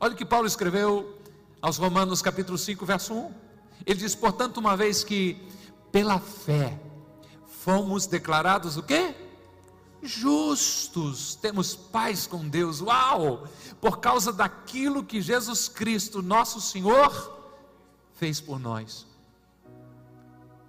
Olha 0.00 0.14
o 0.14 0.16
que 0.16 0.24
Paulo 0.24 0.46
escreveu 0.46 1.18
aos 1.60 1.76
Romanos 1.76 2.22
capítulo 2.22 2.56
5, 2.56 2.86
verso 2.86 3.12
1. 3.12 3.34
Ele 3.84 4.00
diz: 4.00 4.14
"Portanto, 4.14 4.56
uma 4.56 4.74
vez 4.74 5.04
que 5.04 5.46
pela 5.92 6.18
fé 6.18 6.80
fomos 7.46 8.06
declarados 8.06 8.78
o 8.78 8.82
quê? 8.82 9.14
Justos, 10.02 11.34
temos 11.34 11.76
paz 11.76 12.26
com 12.26 12.48
Deus. 12.48 12.80
Uau! 12.80 13.46
Por 13.78 13.98
causa 13.98 14.32
daquilo 14.32 15.04
que 15.04 15.20
Jesus 15.20 15.68
Cristo, 15.68 16.22
nosso 16.22 16.62
Senhor, 16.62 17.35
fez 18.16 18.40
por 18.40 18.58
nós. 18.58 19.06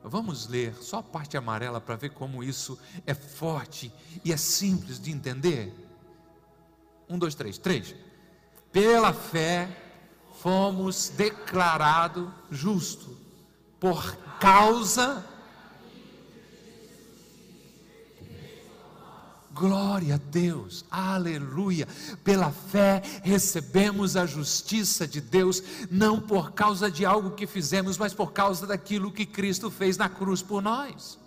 Vamos 0.04 0.48
ler 0.48 0.76
só 0.76 1.00
a 1.00 1.04
parte 1.04 1.36
amarela 1.36 1.82
para 1.82 1.96
ver 1.96 2.12
como 2.12 2.44
isso 2.44 2.80
é 3.06 3.14
forte 3.14 3.92
e 4.24 4.32
é 4.32 4.38
simples 4.38 5.00
de 5.00 5.12
entender. 5.12 5.74
Um, 7.10 7.18
dois, 7.18 7.36
três. 7.36 7.58
Três. 7.58 7.96
Pela 8.72 9.12
fé 9.12 9.70
fomos 10.40 11.10
declarados 11.10 12.30
justos 12.52 13.18
por 13.80 14.16
causa 14.40 15.26
Glória 19.58 20.16
a 20.16 20.18
Deus, 20.18 20.86
aleluia. 20.92 21.88
Pela 22.24 22.52
fé 22.52 23.02
recebemos 23.24 24.16
a 24.16 24.26
justiça 24.26 25.08
de 25.08 25.20
Deus, 25.20 25.64
não 25.90 26.22
por 26.22 26.52
causa 26.52 26.92
de 26.92 27.06
algo 27.06 27.32
que 27.32 27.48
fizemos, 27.48 27.98
mas 27.98 28.14
por 28.14 28.34
causa 28.34 28.68
daquilo 28.68 29.12
que 29.12 29.26
Cristo 29.26 29.72
fez 29.72 29.98
na 29.98 30.08
cruz 30.08 30.44
por 30.44 30.62
nós. 30.62 31.18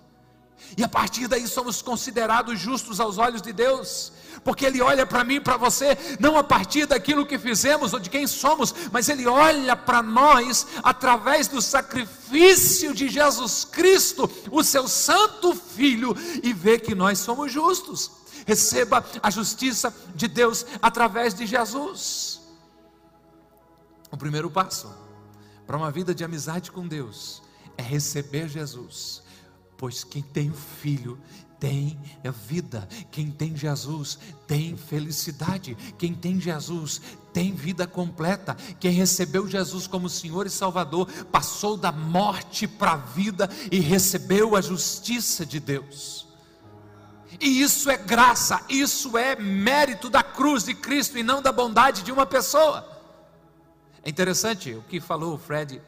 E 0.76 0.84
a 0.84 0.88
partir 0.88 1.26
daí 1.26 1.46
somos 1.48 1.82
considerados 1.82 2.60
justos 2.60 3.00
aos 3.00 3.18
olhos 3.18 3.42
de 3.42 3.52
Deus, 3.52 4.12
porque 4.44 4.64
Ele 4.64 4.80
olha 4.80 5.06
para 5.06 5.24
mim 5.24 5.36
e 5.36 5.40
para 5.40 5.56
você, 5.56 5.96
não 6.18 6.36
a 6.36 6.44
partir 6.44 6.86
daquilo 6.86 7.26
que 7.26 7.38
fizemos 7.38 7.92
ou 7.92 8.00
de 8.00 8.10
quem 8.10 8.26
somos, 8.26 8.74
mas 8.92 9.08
Ele 9.08 9.26
olha 9.26 9.76
para 9.76 10.02
nós 10.02 10.66
através 10.82 11.48
do 11.48 11.60
sacrifício 11.60 12.94
de 12.94 13.08
Jesus 13.08 13.64
Cristo, 13.64 14.30
o 14.50 14.62
Seu 14.62 14.88
Santo 14.88 15.54
Filho, 15.54 16.16
e 16.42 16.52
vê 16.52 16.78
que 16.78 16.94
nós 16.94 17.18
somos 17.18 17.52
justos. 17.52 18.10
Receba 18.46 19.04
a 19.22 19.30
justiça 19.30 19.94
de 20.14 20.26
Deus 20.26 20.64
através 20.80 21.34
de 21.34 21.46
Jesus. 21.46 22.40
O 24.10 24.16
primeiro 24.16 24.50
passo 24.50 24.92
para 25.66 25.76
uma 25.76 25.90
vida 25.90 26.14
de 26.14 26.24
amizade 26.24 26.72
com 26.72 26.86
Deus 26.88 27.42
é 27.76 27.82
receber 27.82 28.48
Jesus 28.48 29.22
pois 29.80 30.04
quem 30.04 30.20
tem 30.20 30.52
filho 30.52 31.18
tem 31.60 32.00
a 32.24 32.30
vida, 32.30 32.88
quem 33.10 33.30
tem 33.30 33.54
Jesus 33.54 34.18
tem 34.46 34.76
felicidade, 34.76 35.76
quem 35.98 36.14
tem 36.14 36.40
Jesus 36.40 37.02
tem 37.32 37.52
vida 37.52 37.86
completa. 37.86 38.56
Quem 38.80 38.92
recebeu 38.92 39.46
Jesus 39.46 39.86
como 39.86 40.08
Senhor 40.08 40.46
e 40.46 40.50
Salvador 40.50 41.06
passou 41.30 41.76
da 41.76 41.92
morte 41.92 42.66
para 42.66 42.92
a 42.92 42.96
vida 42.96 43.48
e 43.70 43.78
recebeu 43.78 44.56
a 44.56 44.60
justiça 44.60 45.46
de 45.46 45.60
Deus. 45.60 46.26
E 47.40 47.62
isso 47.62 47.90
é 47.90 47.96
graça, 47.96 48.60
isso 48.68 49.16
é 49.16 49.36
mérito 49.36 50.10
da 50.10 50.22
cruz 50.22 50.64
de 50.64 50.74
Cristo 50.74 51.16
e 51.16 51.22
não 51.22 51.40
da 51.40 51.52
bondade 51.52 52.02
de 52.02 52.10
uma 52.10 52.26
pessoa. 52.26 52.86
É 54.02 54.10
interessante 54.10 54.72
o 54.72 54.82
que 54.82 54.98
falou 54.98 55.34
o 55.34 55.38
Fred 55.38 55.80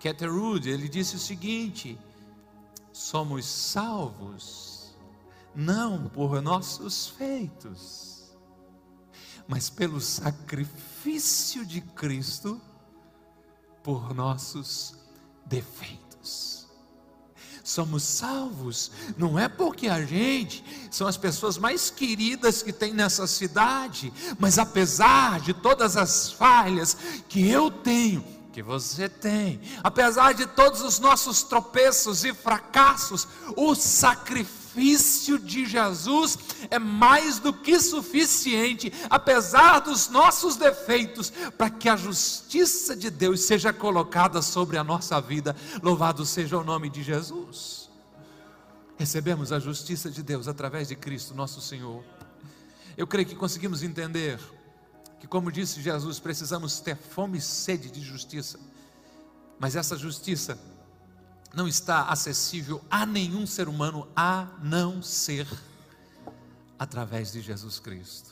Catherwood, 0.00 0.68
ele 0.68 0.88
disse 0.88 1.16
o 1.16 1.18
seguinte: 1.18 1.98
somos 2.92 3.44
salvos 3.44 4.67
não 5.54 6.08
por 6.08 6.40
nossos 6.42 7.08
feitos, 7.08 8.36
mas 9.46 9.70
pelo 9.70 10.00
sacrifício 10.00 11.64
de 11.64 11.80
Cristo 11.80 12.60
por 13.82 14.14
nossos 14.14 14.94
defeitos. 15.46 16.68
Somos 17.64 18.02
salvos, 18.02 18.90
não 19.16 19.38
é 19.38 19.48
porque 19.48 19.88
a 19.88 20.04
gente 20.04 20.64
são 20.90 21.06
as 21.06 21.16
pessoas 21.16 21.58
mais 21.58 21.90
queridas 21.90 22.62
que 22.62 22.72
tem 22.72 22.94
nessa 22.94 23.26
cidade, 23.26 24.12
mas 24.38 24.58
apesar 24.58 25.40
de 25.40 25.52
todas 25.52 25.96
as 25.96 26.30
falhas 26.32 26.96
que 27.28 27.46
eu 27.46 27.70
tenho, 27.70 28.24
que 28.52 28.62
você 28.62 29.08
tem, 29.08 29.60
apesar 29.82 30.32
de 30.32 30.46
todos 30.46 30.80
os 30.80 30.98
nossos 30.98 31.42
tropeços 31.42 32.24
e 32.24 32.32
fracassos, 32.32 33.28
o 33.54 33.74
sacrifício 33.74 34.57
de 34.78 35.66
Jesus 35.66 36.38
é 36.70 36.78
mais 36.78 37.38
do 37.38 37.52
que 37.52 37.80
suficiente, 37.80 38.92
apesar 39.10 39.80
dos 39.80 40.08
nossos 40.08 40.56
defeitos, 40.56 41.30
para 41.56 41.68
que 41.68 41.88
a 41.88 41.96
justiça 41.96 42.94
de 42.94 43.10
Deus 43.10 43.42
seja 43.42 43.72
colocada 43.72 44.40
sobre 44.40 44.78
a 44.78 44.84
nossa 44.84 45.20
vida. 45.20 45.56
Louvado 45.82 46.24
seja 46.24 46.56
o 46.56 46.64
nome 46.64 46.88
de 46.88 47.02
Jesus. 47.02 47.90
Recebemos 48.96 49.52
a 49.52 49.60
justiça 49.60 50.10
de 50.10 50.22
Deus 50.22 50.48
através 50.48 50.88
de 50.88 50.96
Cristo, 50.96 51.34
nosso 51.34 51.60
Senhor. 51.60 52.02
Eu 52.96 53.06
creio 53.06 53.28
que 53.28 53.36
conseguimos 53.36 53.82
entender 53.82 54.40
que, 55.20 55.26
como 55.26 55.52
disse 55.52 55.82
Jesus, 55.82 56.18
precisamos 56.18 56.80
ter 56.80 56.96
fome 56.96 57.38
e 57.38 57.40
sede 57.40 57.90
de 57.90 58.00
justiça, 58.00 58.58
mas 59.58 59.76
essa 59.76 59.96
justiça 59.96 60.58
não 61.54 61.66
está 61.66 62.04
acessível 62.04 62.84
a 62.90 63.06
nenhum 63.06 63.46
ser 63.46 63.68
humano 63.68 64.08
a 64.14 64.48
não 64.62 65.02
ser 65.02 65.46
através 66.78 67.32
de 67.32 67.40
Jesus 67.40 67.80
Cristo. 67.80 68.30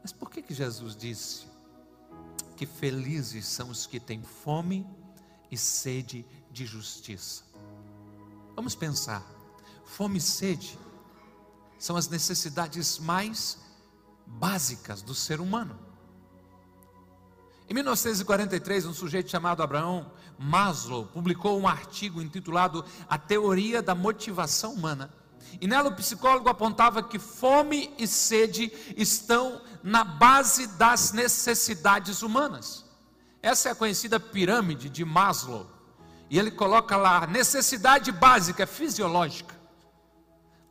Mas 0.00 0.12
por 0.12 0.30
que 0.30 0.42
que 0.42 0.54
Jesus 0.54 0.96
disse 0.96 1.46
que 2.56 2.66
felizes 2.66 3.46
são 3.46 3.70
os 3.70 3.86
que 3.86 4.00
têm 4.00 4.22
fome 4.22 4.86
e 5.50 5.56
sede 5.56 6.24
de 6.50 6.64
justiça? 6.64 7.44
Vamos 8.54 8.74
pensar. 8.74 9.24
Fome 9.84 10.18
e 10.18 10.20
sede 10.20 10.78
são 11.78 11.96
as 11.96 12.08
necessidades 12.08 12.98
mais 12.98 13.58
básicas 14.26 15.02
do 15.02 15.14
ser 15.14 15.40
humano. 15.40 15.78
Em 17.68 17.74
1943, 17.74 18.86
um 18.86 18.94
sujeito 18.94 19.30
chamado 19.30 19.62
Abraão 19.62 20.10
Maslow 20.42 21.06
publicou 21.06 21.58
um 21.58 21.68
artigo 21.68 22.20
intitulado 22.20 22.84
A 23.08 23.16
Teoria 23.16 23.80
da 23.80 23.94
Motivação 23.94 24.74
Humana. 24.74 25.10
E 25.60 25.66
nela 25.66 25.90
o 25.90 25.94
psicólogo 25.94 26.48
apontava 26.48 27.02
que 27.02 27.18
fome 27.18 27.92
e 27.98 28.06
sede 28.06 28.72
estão 28.96 29.60
na 29.82 30.02
base 30.02 30.66
das 30.78 31.12
necessidades 31.12 32.22
humanas. 32.22 32.84
Essa 33.42 33.68
é 33.68 33.72
a 33.72 33.74
conhecida 33.74 34.18
pirâmide 34.18 34.88
de 34.88 35.04
Maslow. 35.04 35.66
E 36.30 36.38
ele 36.38 36.50
coloca 36.50 36.96
lá 36.96 37.26
necessidade 37.26 38.10
básica, 38.10 38.66
fisiológica. 38.66 39.54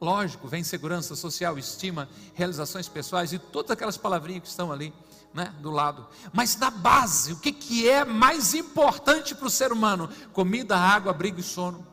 Lógico, 0.01 0.47
vem 0.47 0.63
segurança 0.63 1.15
social, 1.15 1.59
estima, 1.59 2.09
realizações 2.33 2.87
pessoais 2.87 3.33
e 3.33 3.37
todas 3.37 3.71
aquelas 3.71 3.97
palavrinhas 3.97 4.41
que 4.41 4.49
estão 4.49 4.71
ali, 4.71 4.91
né, 5.33 5.53
do 5.59 5.71
lado. 5.71 6.07
Mas 6.33 6.55
na 6.57 6.69
base, 6.69 7.33
o 7.33 7.39
que, 7.39 7.51
que 7.51 7.87
é 7.89 8.03
mais 8.03 8.53
importante 8.53 9.33
para 9.33 9.47
o 9.47 9.49
ser 9.49 9.71
humano? 9.71 10.09
Comida, 10.33 10.77
água, 10.77 11.11
abrigo 11.11 11.39
e 11.39 11.43
sono. 11.43 11.87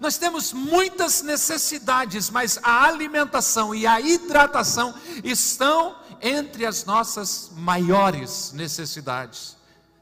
Nós 0.00 0.18
temos 0.18 0.52
muitas 0.52 1.22
necessidades, 1.22 2.30
mas 2.30 2.60
a 2.62 2.84
alimentação 2.84 3.74
e 3.74 3.86
a 3.86 4.00
hidratação 4.00 4.94
estão 5.24 5.96
entre 6.20 6.64
as 6.64 6.84
nossas 6.84 7.50
maiores 7.56 8.52
necessidades. 8.52 9.56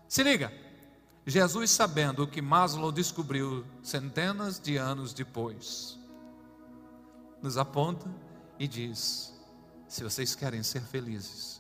Se 0.07 0.23
liga, 0.23 0.53
Jesus, 1.27 1.71
sabendo 1.71 2.25
o 2.25 2.27
que 2.27 2.43
Maslow 2.43 2.93
descobriu 2.93 3.65
centenas 3.83 4.61
de 4.61 4.77
anos 4.77 5.15
depois, 5.15 5.99
nos 7.41 7.57
aponta 7.57 8.11
e 8.59 8.67
diz: 8.67 9.33
se 9.87 10.03
vocês 10.03 10.35
querem 10.35 10.63
ser 10.63 10.83
felizes, 10.83 11.58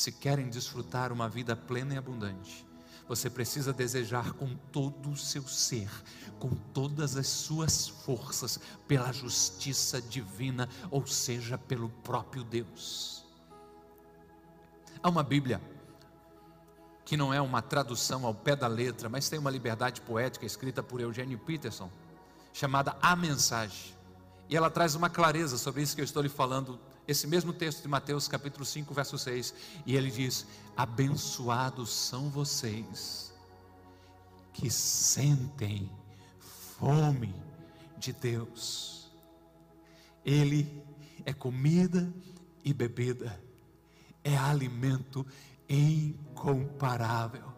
se 0.00 0.10
querem 0.10 0.48
desfrutar 0.48 1.12
uma 1.12 1.28
vida 1.28 1.54
plena 1.54 1.92
e 1.92 1.98
abundante, 1.98 2.66
você 3.06 3.28
precisa 3.28 3.70
desejar 3.70 4.32
com 4.32 4.56
todo 4.72 5.10
o 5.10 5.16
seu 5.16 5.46
ser, 5.46 5.90
com 6.38 6.48
todas 6.72 7.18
as 7.18 7.26
suas 7.26 7.86
forças, 7.86 8.58
pela 8.88 9.12
justiça 9.12 10.00
divina, 10.00 10.66
ou 10.90 11.06
seja, 11.06 11.58
pelo 11.58 11.90
próprio 12.02 12.42
Deus. 12.42 13.26
Há 15.02 15.10
uma 15.10 15.22
Bíblia 15.22 15.60
que 17.04 17.14
não 17.14 17.34
é 17.34 17.40
uma 17.42 17.60
tradução 17.60 18.24
ao 18.24 18.34
pé 18.34 18.56
da 18.56 18.68
letra, 18.68 19.06
mas 19.06 19.28
tem 19.28 19.38
uma 19.38 19.50
liberdade 19.50 20.00
poética 20.00 20.46
escrita 20.46 20.82
por 20.82 21.02
Eugênio 21.02 21.38
Peterson, 21.38 21.90
chamada 22.54 22.96
A 23.02 23.14
Mensagem. 23.14 23.94
E 24.48 24.56
ela 24.56 24.70
traz 24.70 24.94
uma 24.94 25.10
clareza 25.10 25.58
sobre 25.58 25.82
isso 25.82 25.94
que 25.94 26.00
eu 26.00 26.06
estou 26.06 26.22
lhe 26.22 26.30
falando, 26.30 26.80
esse 27.10 27.26
mesmo 27.26 27.52
texto 27.52 27.82
de 27.82 27.88
Mateus 27.88 28.28
capítulo 28.28 28.64
5, 28.64 28.94
verso 28.94 29.18
6. 29.18 29.52
E 29.84 29.96
ele 29.96 30.12
diz: 30.12 30.46
Abençoados 30.76 31.90
são 31.90 32.30
vocês 32.30 33.34
que 34.52 34.70
sentem 34.70 35.90
fome 36.38 37.34
de 37.98 38.12
Deus. 38.12 39.10
Ele 40.24 40.84
é 41.24 41.32
comida 41.32 42.12
e 42.64 42.72
bebida, 42.72 43.42
é 44.22 44.36
alimento 44.36 45.26
incomparável. 45.68 47.52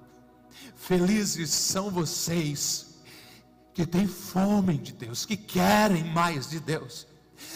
Felizes 0.74 1.50
são 1.50 1.90
vocês 1.90 3.02
que 3.74 3.84
têm 3.84 4.06
fome 4.06 4.78
de 4.78 4.94
Deus, 4.94 5.26
que 5.26 5.36
querem 5.36 6.04
mais 6.04 6.48
de 6.48 6.58
Deus. 6.58 7.11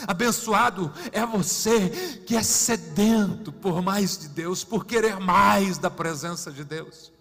Abençoado 0.07 0.93
é 1.13 1.25
você 1.25 1.91
que 2.27 2.37
é 2.37 2.43
sedento 2.43 3.53
por 3.53 3.83
mais 3.83 4.19
de 4.19 4.29
Deus, 4.29 4.65
por 4.65 4.85
querer 4.85 5.19
mais 5.19 5.79
da 5.79 5.91
presença 5.91 6.51
de 6.51 6.65
Deus. 6.65 7.13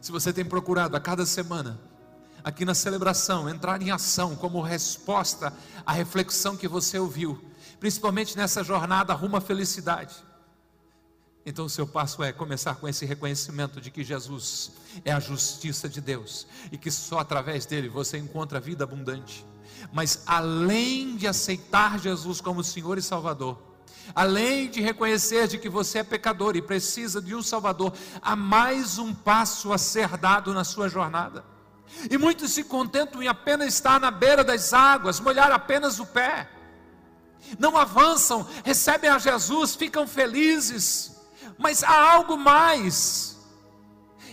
Se 0.00 0.10
você 0.10 0.32
tem 0.32 0.44
procurado 0.44 0.96
a 0.96 1.00
cada 1.00 1.24
semana, 1.24 1.80
aqui 2.42 2.64
na 2.64 2.74
celebração, 2.74 3.48
entrar 3.48 3.80
em 3.80 3.90
ação 3.90 4.34
como 4.34 4.60
resposta 4.60 5.52
à 5.86 5.92
reflexão 5.92 6.56
que 6.56 6.66
você 6.66 6.98
ouviu, 6.98 7.42
principalmente 7.78 8.36
nessa 8.36 8.64
jornada 8.64 9.14
rumo 9.14 9.36
à 9.36 9.40
felicidade 9.40 10.31
então 11.44 11.64
o 11.64 11.70
seu 11.70 11.86
passo 11.86 12.22
é 12.22 12.32
começar 12.32 12.76
com 12.76 12.88
esse 12.88 13.04
reconhecimento 13.04 13.80
de 13.80 13.90
que 13.90 14.04
Jesus 14.04 14.70
é 15.04 15.12
a 15.12 15.18
justiça 15.18 15.88
de 15.88 16.00
Deus 16.00 16.46
e 16.70 16.78
que 16.78 16.90
só 16.90 17.18
através 17.18 17.66
dele 17.66 17.88
você 17.88 18.16
encontra 18.16 18.60
vida 18.60 18.84
abundante. 18.84 19.44
Mas 19.92 20.22
além 20.24 21.16
de 21.16 21.26
aceitar 21.26 21.98
Jesus 21.98 22.40
como 22.40 22.62
Senhor 22.62 22.96
e 22.96 23.02
Salvador, 23.02 23.60
além 24.14 24.70
de 24.70 24.80
reconhecer 24.80 25.48
de 25.48 25.58
que 25.58 25.68
você 25.68 25.98
é 25.98 26.04
pecador 26.04 26.54
e 26.56 26.62
precisa 26.62 27.20
de 27.20 27.34
um 27.34 27.42
Salvador, 27.42 27.92
há 28.20 28.36
mais 28.36 28.98
um 28.98 29.12
passo 29.12 29.72
a 29.72 29.78
ser 29.78 30.16
dado 30.18 30.54
na 30.54 30.62
sua 30.62 30.88
jornada. 30.88 31.44
E 32.08 32.16
muitos 32.16 32.52
se 32.52 32.62
contentam 32.62 33.20
em 33.20 33.26
apenas 33.26 33.74
estar 33.74 33.98
na 34.00 34.12
beira 34.12 34.44
das 34.44 34.72
águas, 34.72 35.18
molhar 35.18 35.50
apenas 35.50 35.98
o 35.98 36.06
pé. 36.06 36.48
Não 37.58 37.76
avançam, 37.76 38.46
recebem 38.64 39.10
a 39.10 39.18
Jesus, 39.18 39.74
ficam 39.74 40.06
felizes 40.06 41.11
mas 41.62 41.82
há 41.84 42.12
algo 42.12 42.36
mais. 42.36 43.38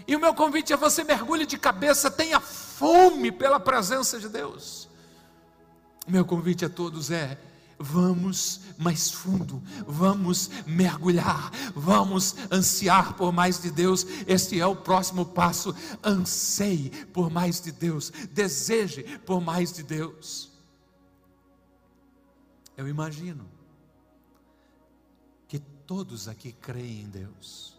E 0.08 0.16
o 0.16 0.20
meu 0.20 0.34
convite 0.34 0.74
é 0.74 0.78
você 0.78 1.04
mergulhe 1.04 1.46
de 1.46 1.58
cabeça, 1.58 2.10
tenha 2.10 2.40
fome 2.40 3.32
pela 3.32 3.60
presença 3.60 4.20
de 4.20 4.28
Deus. 4.28 4.90
Meu 6.08 6.26
convite 6.26 6.66
a 6.66 6.70
todos 6.70 7.12
é: 7.12 7.40
vamos 7.78 8.62
mais 8.78 9.12
fundo, 9.12 9.62
vamos 9.86 10.50
mergulhar, 10.66 11.52
vamos 11.76 12.36
ansiar 12.52 13.14
por 13.14 13.32
mais 13.32 13.62
de 13.62 13.70
Deus. 13.70 14.06
Este 14.26 14.60
é 14.60 14.66
o 14.66 14.76
próximo 14.76 15.26
passo. 15.26 15.76
Anseie 16.04 16.90
por 17.14 17.30
mais 17.30 17.62
de 17.62 17.72
Deus, 17.72 18.12
deseje 18.32 19.04
por 19.20 19.40
mais 19.40 19.72
de 19.72 19.84
Deus. 19.84 20.50
Eu 22.76 22.88
imagino 22.88 23.59
Todos 25.90 26.28
aqui 26.28 26.52
creem 26.52 27.02
em 27.02 27.10
Deus. 27.10 27.76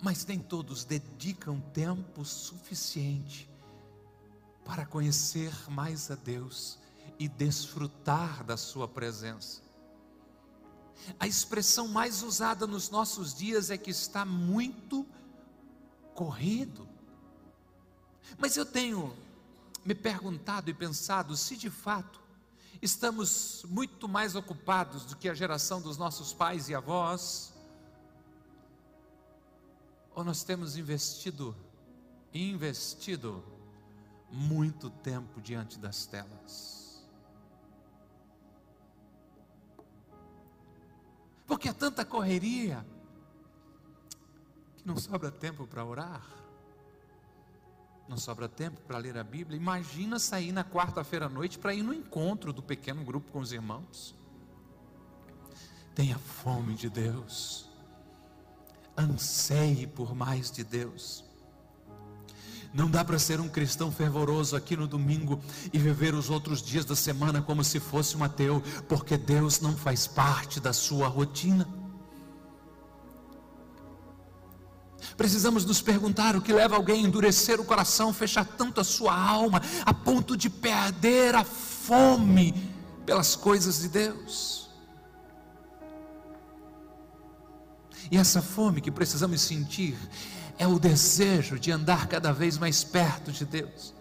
Mas 0.00 0.24
nem 0.24 0.38
todos 0.38 0.82
dedicam 0.82 1.60
tempo 1.74 2.24
suficiente 2.24 3.50
para 4.64 4.86
conhecer 4.86 5.52
mais 5.68 6.10
a 6.10 6.14
Deus 6.14 6.78
e 7.18 7.28
desfrutar 7.28 8.42
da 8.44 8.56
Sua 8.56 8.88
presença. 8.88 9.60
A 11.20 11.26
expressão 11.26 11.86
mais 11.86 12.22
usada 12.22 12.66
nos 12.66 12.88
nossos 12.88 13.34
dias 13.34 13.68
é 13.68 13.76
que 13.76 13.90
está 13.90 14.24
muito 14.24 15.06
corrido. 16.14 16.88
Mas 18.38 18.56
eu 18.56 18.64
tenho 18.64 19.14
me 19.84 19.94
perguntado 19.94 20.70
e 20.70 20.72
pensado 20.72 21.36
se 21.36 21.58
de 21.58 21.68
fato 21.68 22.24
estamos 22.82 23.64
muito 23.68 24.08
mais 24.08 24.34
ocupados 24.34 25.04
do 25.04 25.16
que 25.16 25.28
a 25.28 25.34
geração 25.34 25.80
dos 25.80 25.96
nossos 25.96 26.32
pais 26.32 26.68
e 26.68 26.74
avós? 26.74 27.54
Ou 30.14 30.24
nós 30.24 30.42
temos 30.44 30.76
investido, 30.76 31.56
investido 32.32 33.44
muito 34.30 34.90
tempo 34.90 35.40
diante 35.40 35.78
das 35.78 36.06
telas? 36.06 37.06
Porque 41.46 41.68
é 41.68 41.72
tanta 41.72 42.04
correria 42.04 42.84
que 44.76 44.86
não 44.86 44.96
sobra 44.96 45.30
tempo 45.30 45.66
para 45.66 45.84
orar 45.84 46.35
não 48.08 48.16
sobra 48.16 48.48
tempo 48.48 48.80
para 48.82 48.98
ler 48.98 49.16
a 49.18 49.24
Bíblia. 49.24 49.56
Imagina 49.56 50.18
sair 50.18 50.52
na 50.52 50.64
quarta-feira 50.64 51.26
à 51.26 51.28
noite 51.28 51.58
para 51.58 51.74
ir 51.74 51.82
no 51.82 51.92
encontro 51.92 52.52
do 52.52 52.62
pequeno 52.62 53.04
grupo 53.04 53.32
com 53.32 53.40
os 53.40 53.52
irmãos. 53.52 54.14
Tenha 55.94 56.18
fome 56.18 56.74
de 56.74 56.90
Deus, 56.90 57.68
anseie 58.96 59.86
por 59.86 60.14
mais 60.14 60.50
de 60.50 60.62
Deus. 60.62 61.24
Não 62.72 62.90
dá 62.90 63.02
para 63.02 63.18
ser 63.18 63.40
um 63.40 63.48
cristão 63.48 63.90
fervoroso 63.90 64.54
aqui 64.54 64.76
no 64.76 64.86
domingo 64.86 65.40
e 65.72 65.78
viver 65.78 66.14
os 66.14 66.28
outros 66.28 66.60
dias 66.60 66.84
da 66.84 66.94
semana 66.94 67.40
como 67.40 67.64
se 67.64 67.80
fosse 67.80 68.14
um 68.16 68.22
ateu, 68.22 68.62
porque 68.86 69.16
Deus 69.16 69.60
não 69.60 69.74
faz 69.74 70.06
parte 70.06 70.60
da 70.60 70.74
sua 70.74 71.08
rotina. 71.08 71.66
Precisamos 75.16 75.64
nos 75.64 75.80
perguntar 75.80 76.36
o 76.36 76.40
que 76.40 76.52
leva 76.52 76.76
alguém 76.76 77.04
a 77.04 77.08
endurecer 77.08 77.60
o 77.60 77.64
coração, 77.64 78.12
fechar 78.12 78.44
tanto 78.44 78.80
a 78.80 78.84
sua 78.84 79.14
alma, 79.14 79.60
a 79.84 79.92
ponto 79.92 80.36
de 80.36 80.48
perder 80.48 81.34
a 81.34 81.44
fome 81.44 82.54
pelas 83.04 83.36
coisas 83.36 83.80
de 83.80 83.88
Deus. 83.88 84.70
E 88.10 88.16
essa 88.16 88.40
fome 88.40 88.80
que 88.80 88.90
precisamos 88.90 89.40
sentir 89.40 89.96
é 90.58 90.66
o 90.66 90.78
desejo 90.78 91.58
de 91.58 91.70
andar 91.70 92.06
cada 92.06 92.32
vez 92.32 92.56
mais 92.58 92.84
perto 92.84 93.32
de 93.32 93.44
Deus. 93.44 93.95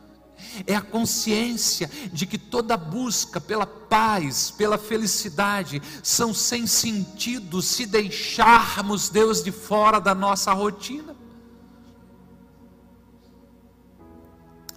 É 0.65 0.76
a 0.76 0.82
consciência 0.82 1.89
de 2.12 2.26
que 2.26 2.38
toda 2.38 2.78
busca 2.78 3.39
pela 3.41 3.65
paz, 3.65 4.52
pela 4.52 4.78
felicidade, 4.78 5.82
são 6.04 6.34
sem 6.34 6.67
sentido 6.67 7.62
se 7.62 7.86
deixarmos 7.86 9.10
Deus 9.10 9.43
de 9.43 9.52
fora 9.52 10.00
da 10.00 10.15
nossa 10.15 10.54
rotina. 10.54 11.15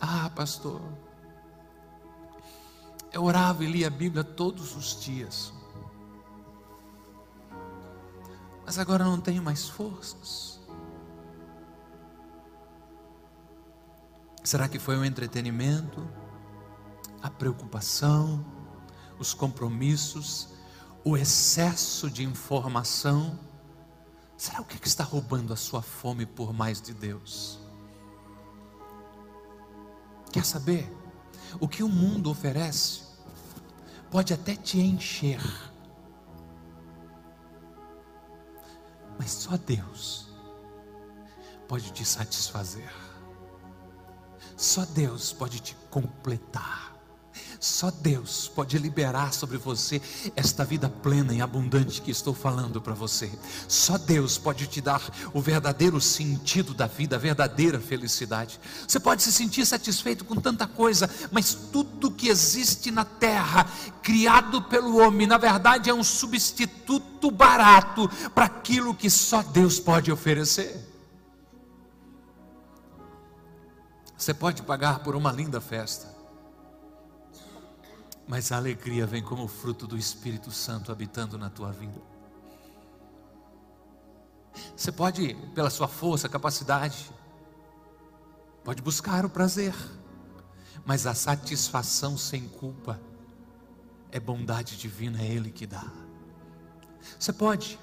Ah, 0.00 0.30
pastor, 0.30 0.80
eu 3.12 3.24
orava 3.24 3.64
e 3.64 3.66
lia 3.66 3.88
a 3.88 3.90
Bíblia 3.90 4.22
todos 4.22 4.76
os 4.76 5.00
dias, 5.00 5.52
mas 8.64 8.78
agora 8.78 9.04
não 9.04 9.20
tenho 9.20 9.42
mais 9.42 9.68
forças. 9.68 10.57
Será 14.48 14.66
que 14.66 14.78
foi 14.78 14.96
o 14.96 15.00
um 15.00 15.04
entretenimento, 15.04 16.08
a 17.20 17.28
preocupação, 17.28 18.42
os 19.18 19.34
compromissos, 19.34 20.48
o 21.04 21.18
excesso 21.18 22.10
de 22.10 22.24
informação? 22.24 23.38
Será 24.38 24.62
o 24.62 24.62
é 24.62 24.78
que 24.78 24.88
está 24.88 25.04
roubando 25.04 25.52
a 25.52 25.56
sua 25.56 25.82
fome 25.82 26.24
por 26.24 26.54
mais 26.54 26.80
de 26.80 26.94
Deus? 26.94 27.60
Quer 30.32 30.46
saber? 30.46 30.90
O 31.60 31.68
que 31.68 31.82
o 31.82 31.88
mundo 31.90 32.30
oferece 32.30 33.02
pode 34.10 34.32
até 34.32 34.56
te 34.56 34.80
encher, 34.80 35.42
mas 39.18 39.30
só 39.30 39.58
Deus 39.58 40.30
pode 41.68 41.92
te 41.92 42.02
satisfazer. 42.02 43.07
Só 44.58 44.84
Deus 44.84 45.32
pode 45.32 45.60
te 45.60 45.76
completar. 45.88 46.92
Só 47.60 47.92
Deus 47.92 48.50
pode 48.52 48.76
liberar 48.76 49.32
sobre 49.32 49.56
você 49.56 50.02
esta 50.34 50.64
vida 50.64 50.88
plena 50.88 51.32
e 51.32 51.40
abundante 51.40 52.02
que 52.02 52.10
estou 52.10 52.34
falando 52.34 52.80
para 52.80 52.92
você. 52.92 53.30
Só 53.68 53.96
Deus 53.96 54.36
pode 54.36 54.66
te 54.66 54.80
dar 54.80 55.00
o 55.32 55.40
verdadeiro 55.40 56.00
sentido 56.00 56.74
da 56.74 56.88
vida, 56.88 57.14
a 57.14 57.18
verdadeira 57.20 57.78
felicidade. 57.78 58.60
Você 58.86 58.98
pode 58.98 59.22
se 59.22 59.32
sentir 59.32 59.64
satisfeito 59.64 60.24
com 60.24 60.34
tanta 60.36 60.66
coisa, 60.66 61.08
mas 61.30 61.54
tudo 61.54 62.10
que 62.10 62.28
existe 62.28 62.90
na 62.90 63.04
terra, 63.04 63.64
criado 64.02 64.62
pelo 64.62 64.98
homem, 64.98 65.26
na 65.26 65.38
verdade 65.38 65.88
é 65.88 65.94
um 65.94 66.04
substituto 66.04 67.30
barato 67.30 68.08
para 68.34 68.46
aquilo 68.46 68.92
que 68.92 69.08
só 69.08 69.40
Deus 69.40 69.78
pode 69.78 70.10
oferecer. 70.10 70.97
Você 74.18 74.34
pode 74.34 74.62
pagar 74.62 74.98
por 74.98 75.14
uma 75.14 75.30
linda 75.30 75.60
festa, 75.60 76.12
mas 78.26 78.50
a 78.50 78.56
alegria 78.56 79.06
vem 79.06 79.22
como 79.22 79.46
fruto 79.46 79.86
do 79.86 79.96
Espírito 79.96 80.50
Santo 80.50 80.90
habitando 80.90 81.38
na 81.38 81.48
tua 81.48 81.70
vida. 81.70 82.02
Você 84.76 84.90
pode, 84.90 85.34
pela 85.54 85.70
sua 85.70 85.86
força, 85.86 86.28
capacidade, 86.28 87.12
pode 88.64 88.82
buscar 88.82 89.24
o 89.24 89.30
prazer, 89.30 89.72
mas 90.84 91.06
a 91.06 91.14
satisfação 91.14 92.18
sem 92.18 92.48
culpa 92.48 93.00
é 94.10 94.18
bondade 94.18 94.76
divina, 94.76 95.22
é 95.22 95.26
Ele 95.26 95.52
que 95.52 95.64
dá. 95.64 95.86
Você 97.16 97.32
pode, 97.32 97.78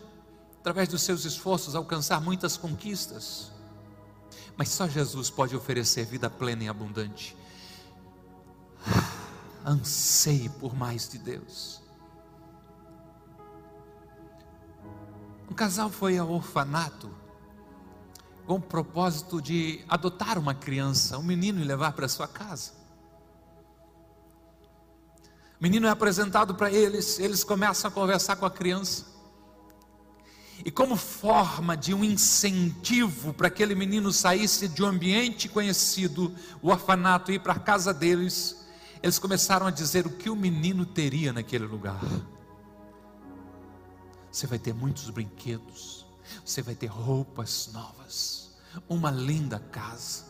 através 0.59 0.89
dos 0.89 1.01
seus 1.01 1.23
esforços, 1.23 1.75
alcançar 1.75 2.19
muitas 2.19 2.57
conquistas, 2.57 3.54
mas 4.57 4.69
só 4.69 4.87
Jesus 4.87 5.29
pode 5.29 5.55
oferecer 5.55 6.05
vida 6.05 6.29
plena 6.29 6.63
e 6.63 6.67
abundante. 6.67 7.35
Anseie 9.65 10.49
por 10.49 10.75
mais 10.75 11.09
de 11.09 11.17
Deus. 11.17 11.81
Um 15.49 15.53
casal 15.53 15.89
foi 15.89 16.17
ao 16.17 16.29
orfanato 16.29 17.09
com 18.45 18.55
o 18.55 18.61
propósito 18.61 19.41
de 19.41 19.83
adotar 19.87 20.37
uma 20.37 20.53
criança, 20.53 21.17
um 21.17 21.23
menino, 21.23 21.59
e 21.59 21.63
levar 21.63 21.93
para 21.93 22.07
sua 22.07 22.27
casa. 22.27 22.73
O 25.59 25.63
menino 25.63 25.87
é 25.87 25.89
apresentado 25.89 26.53
para 26.53 26.71
eles, 26.71 27.19
eles 27.19 27.43
começam 27.43 27.89
a 27.89 27.91
conversar 27.91 28.35
com 28.35 28.45
a 28.45 28.51
criança. 28.51 29.14
E 30.63 30.71
como 30.71 30.95
forma 30.95 31.75
de 31.75 31.93
um 31.93 32.03
incentivo 32.03 33.33
para 33.33 33.47
aquele 33.47 33.75
menino 33.75 34.11
saísse 34.11 34.67
de 34.67 34.83
um 34.83 34.87
ambiente 34.87 35.49
conhecido, 35.49 36.33
o 36.61 36.69
orfanato, 36.69 37.31
ir 37.31 37.39
para 37.39 37.53
a 37.53 37.59
casa 37.59 37.93
deles, 37.93 38.65
eles 39.03 39.19
começaram 39.19 39.67
a 39.67 39.71
dizer 39.71 40.07
o 40.07 40.09
que 40.09 40.29
o 40.29 40.35
menino 40.35 40.85
teria 40.85 41.33
naquele 41.33 41.65
lugar. 41.65 42.01
Você 44.31 44.47
vai 44.47 44.57
ter 44.57 44.73
muitos 44.73 45.09
brinquedos, 45.09 46.05
você 46.43 46.61
vai 46.61 46.75
ter 46.75 46.87
roupas 46.87 47.69
novas, 47.71 48.55
uma 48.87 49.11
linda 49.11 49.59
casa. 49.59 50.25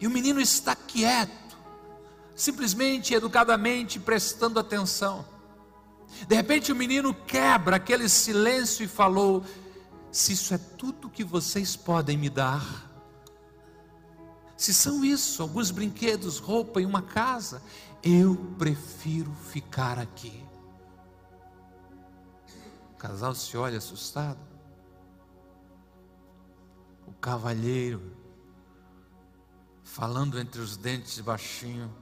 E 0.00 0.06
o 0.06 0.10
menino 0.10 0.40
está 0.40 0.74
quieto, 0.74 1.56
simplesmente, 2.34 3.14
educadamente, 3.14 3.98
prestando 3.98 4.60
atenção. 4.60 5.24
De 6.26 6.34
repente 6.34 6.72
o 6.72 6.76
menino 6.76 7.14
quebra 7.14 7.76
aquele 7.76 8.08
silêncio 8.08 8.84
e 8.84 8.88
falou: 8.88 9.44
Se 10.10 10.32
isso 10.32 10.54
é 10.54 10.58
tudo 10.58 11.10
que 11.10 11.24
vocês 11.24 11.76
podem 11.76 12.16
me 12.16 12.28
dar, 12.28 12.88
se 14.56 14.74
são 14.74 15.04
isso, 15.04 15.40
alguns 15.40 15.70
brinquedos, 15.70 16.38
roupa 16.38 16.80
e 16.80 16.84
uma 16.84 17.00
casa, 17.00 17.62
eu 18.02 18.34
prefiro 18.58 19.32
ficar 19.32 20.00
aqui. 20.00 20.44
O 22.92 22.96
casal 22.96 23.36
se 23.36 23.56
olha 23.56 23.78
assustado. 23.78 24.40
O 27.06 27.12
cavalheiro, 27.12 28.16
falando 29.84 30.40
entre 30.40 30.60
os 30.60 30.76
dentes 30.76 31.20
baixinho, 31.20 31.94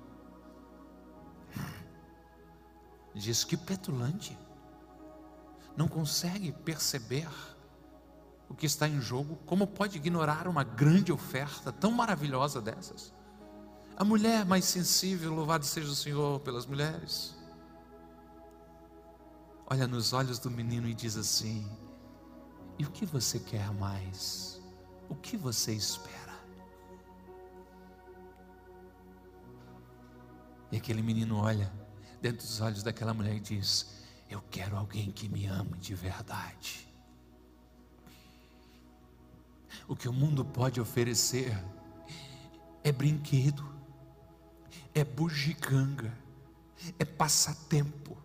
diz 3.16 3.44
que 3.44 3.56
petulante, 3.56 4.38
não 5.74 5.88
consegue 5.88 6.52
perceber 6.52 7.28
o 8.48 8.54
que 8.54 8.66
está 8.66 8.86
em 8.86 9.00
jogo, 9.00 9.36
como 9.46 9.66
pode 9.66 9.96
ignorar 9.96 10.46
uma 10.46 10.62
grande 10.62 11.10
oferta 11.10 11.72
tão 11.72 11.90
maravilhosa 11.90 12.60
dessas? 12.60 13.12
A 13.96 14.04
mulher 14.04 14.44
mais 14.44 14.66
sensível, 14.66 15.34
louvado 15.34 15.64
seja 15.64 15.90
o 15.90 15.94
Senhor 15.94 16.40
pelas 16.40 16.66
mulheres, 16.66 17.34
olha 19.66 19.88
nos 19.88 20.12
olhos 20.12 20.38
do 20.38 20.50
menino 20.50 20.86
e 20.86 20.94
diz 20.94 21.16
assim: 21.16 21.66
E 22.78 22.84
o 22.84 22.90
que 22.90 23.06
você 23.06 23.40
quer 23.40 23.72
mais? 23.72 24.60
O 25.08 25.14
que 25.14 25.36
você 25.36 25.72
espera? 25.72 26.36
E 30.70 30.76
aquele 30.76 31.00
menino 31.00 31.38
olha 31.38 31.85
dentro 32.26 32.44
dos 32.44 32.60
olhos 32.60 32.82
daquela 32.82 33.14
mulher 33.14 33.36
e 33.36 33.40
diz: 33.40 33.86
Eu 34.28 34.42
quero 34.50 34.76
alguém 34.76 35.12
que 35.12 35.28
me 35.28 35.46
ame 35.46 35.78
de 35.78 35.94
verdade. 35.94 36.88
O 39.86 39.94
que 39.94 40.08
o 40.08 40.12
mundo 40.12 40.44
pode 40.44 40.80
oferecer 40.80 41.56
é 42.82 42.90
brinquedo, 42.90 43.64
é 44.92 45.04
bugiganga, 45.04 46.12
é 46.98 47.04
passatempo, 47.04 48.16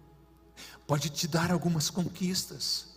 pode 0.88 1.10
te 1.12 1.28
dar 1.28 1.52
algumas 1.52 1.92
conquistas, 1.92 2.96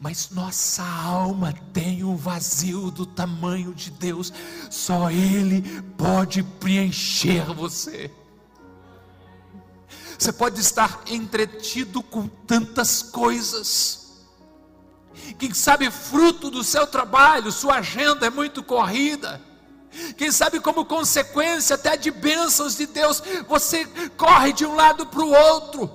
mas 0.00 0.30
nossa 0.30 0.82
alma 0.82 1.52
tem 1.72 2.02
um 2.02 2.16
vazio 2.16 2.90
do 2.90 3.06
tamanho 3.06 3.72
de 3.72 3.92
Deus, 3.92 4.32
só 4.68 5.08
Ele 5.08 5.62
pode 5.96 6.42
preencher 6.42 7.44
você. 7.54 8.10
Você 10.22 10.32
pode 10.32 10.60
estar 10.60 11.02
entretido 11.08 12.00
com 12.00 12.28
tantas 12.28 13.02
coisas. 13.02 14.22
Quem 15.36 15.52
sabe 15.52 15.90
fruto 15.90 16.48
do 16.48 16.62
seu 16.62 16.86
trabalho, 16.86 17.50
sua 17.50 17.78
agenda 17.78 18.24
é 18.24 18.30
muito 18.30 18.62
corrida. 18.62 19.42
Quem 20.16 20.30
sabe 20.30 20.60
como 20.60 20.84
consequência 20.84 21.74
até 21.74 21.96
de 21.96 22.12
bênçãos 22.12 22.76
de 22.76 22.86
Deus, 22.86 23.20
você 23.48 23.84
corre 24.16 24.52
de 24.52 24.64
um 24.64 24.76
lado 24.76 25.04
para 25.06 25.24
o 25.24 25.32
outro. 25.32 25.90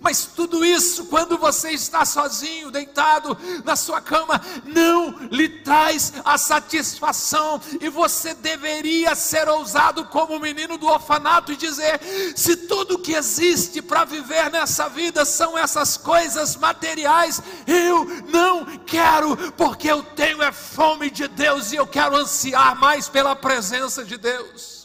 Mas 0.00 0.24
tudo 0.24 0.64
isso, 0.64 1.06
quando 1.06 1.36
você 1.36 1.70
está 1.70 2.04
sozinho, 2.04 2.70
deitado 2.70 3.36
na 3.64 3.76
sua 3.76 4.00
cama, 4.00 4.40
não 4.64 5.10
lhe 5.30 5.48
traz 5.48 6.12
a 6.24 6.38
satisfação, 6.38 7.60
e 7.80 7.88
você 7.88 8.34
deveria 8.34 9.14
ser 9.14 9.48
ousado 9.48 10.04
como 10.06 10.36
o 10.36 10.40
menino 10.40 10.78
do 10.78 10.86
orfanato 10.86 11.52
e 11.52 11.56
dizer: 11.56 12.00
se 12.36 12.56
tudo 12.56 12.98
que 12.98 13.14
existe 13.14 13.82
para 13.82 14.04
viver 14.04 14.50
nessa 14.50 14.88
vida 14.88 15.24
são 15.24 15.56
essas 15.56 15.96
coisas 15.96 16.56
materiais, 16.56 17.42
eu 17.66 18.04
não 18.28 18.64
quero, 18.78 19.36
porque 19.52 19.88
eu 19.88 20.02
tenho 20.02 20.42
é 20.42 20.52
fome 20.52 21.10
de 21.10 21.28
Deus 21.28 21.72
e 21.72 21.76
eu 21.76 21.86
quero 21.86 22.16
ansiar 22.16 22.76
mais 22.76 23.08
pela 23.08 23.36
presença 23.36 24.04
de 24.04 24.16
Deus. 24.16 24.81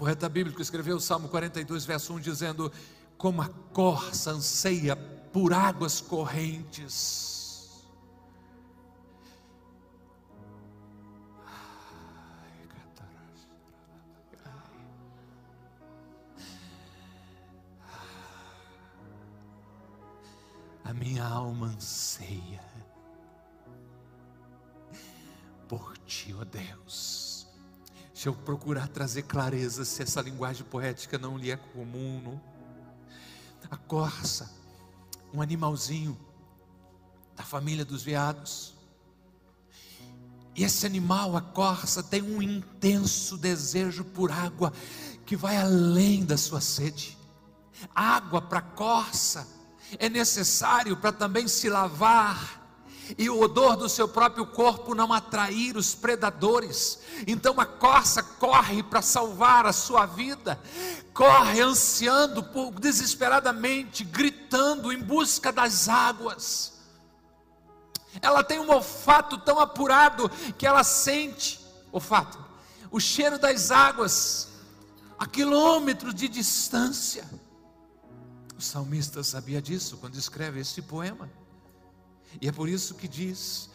Poeta 0.00 0.30
bíblico 0.30 0.62
escreveu 0.62 0.96
o 0.96 1.00
Salmo 1.00 1.28
42, 1.28 1.84
verso 1.84 2.14
1, 2.14 2.20
dizendo: 2.20 2.72
Como 3.18 3.42
a 3.42 3.50
corça 3.70 4.30
anseia 4.30 4.96
por 4.96 5.52
águas 5.52 6.00
correntes. 6.00 7.84
A 20.82 20.94
minha 20.94 21.24
alma 21.24 21.66
anseia 21.66 22.64
por 25.68 25.96
ti, 25.98 26.34
ó 26.34 26.40
oh 26.40 26.44
Deus. 26.46 27.19
Deixa 28.20 28.28
eu 28.28 28.34
procurar 28.34 28.86
trazer 28.86 29.22
clareza 29.22 29.82
se 29.82 30.02
essa 30.02 30.20
linguagem 30.20 30.62
poética 30.62 31.16
não 31.16 31.38
lhe 31.38 31.50
é 31.50 31.56
comum. 31.56 32.20
Não? 32.22 32.40
A 33.70 33.78
corça, 33.78 34.54
um 35.32 35.40
animalzinho 35.40 36.20
da 37.34 37.42
família 37.42 37.82
dos 37.82 38.02
veados. 38.02 38.74
E 40.54 40.62
esse 40.62 40.84
animal, 40.84 41.34
a 41.34 41.40
corça, 41.40 42.02
tem 42.02 42.20
um 42.20 42.42
intenso 42.42 43.38
desejo 43.38 44.04
por 44.04 44.30
água 44.30 44.70
que 45.24 45.34
vai 45.34 45.56
além 45.56 46.22
da 46.22 46.36
sua 46.36 46.60
sede. 46.60 47.16
Água 47.94 48.42
para 48.42 48.58
a 48.58 48.62
corça 48.62 49.48
é 49.98 50.10
necessário 50.10 50.94
para 50.94 51.10
também 51.10 51.48
se 51.48 51.70
lavar, 51.70 52.59
e 53.18 53.28
o 53.28 53.40
odor 53.40 53.76
do 53.76 53.88
seu 53.88 54.08
próprio 54.08 54.46
corpo 54.46 54.94
não 54.94 55.12
atrair 55.12 55.76
os 55.76 55.94
predadores. 55.94 57.00
Então 57.26 57.58
a 57.60 57.66
corça 57.66 58.22
corre 58.22 58.82
para 58.82 59.02
salvar 59.02 59.66
a 59.66 59.72
sua 59.72 60.06
vida, 60.06 60.60
corre 61.12 61.60
ansiando 61.60 62.42
desesperadamente, 62.78 64.04
gritando 64.04 64.92
em 64.92 65.02
busca 65.02 65.52
das 65.52 65.88
águas. 65.88 66.80
Ela 68.20 68.42
tem 68.42 68.58
um 68.58 68.70
olfato 68.70 69.38
tão 69.38 69.60
apurado 69.60 70.28
que 70.58 70.66
ela 70.66 70.82
sente, 70.82 71.60
olfato, 71.92 72.38
o 72.90 72.98
cheiro 72.98 73.38
das 73.38 73.70
águas 73.70 74.48
a 75.18 75.26
quilômetros 75.26 76.14
de 76.14 76.28
distância. 76.28 77.28
O 78.56 78.62
salmista 78.62 79.22
sabia 79.22 79.60
disso 79.60 79.98
quando 79.98 80.16
escreve 80.16 80.60
este 80.60 80.82
poema. 80.82 81.30
E 82.40 82.48
é 82.48 82.52
por 82.52 82.68
isso 82.68 82.94
que 82.94 83.08
diz: 83.08 83.70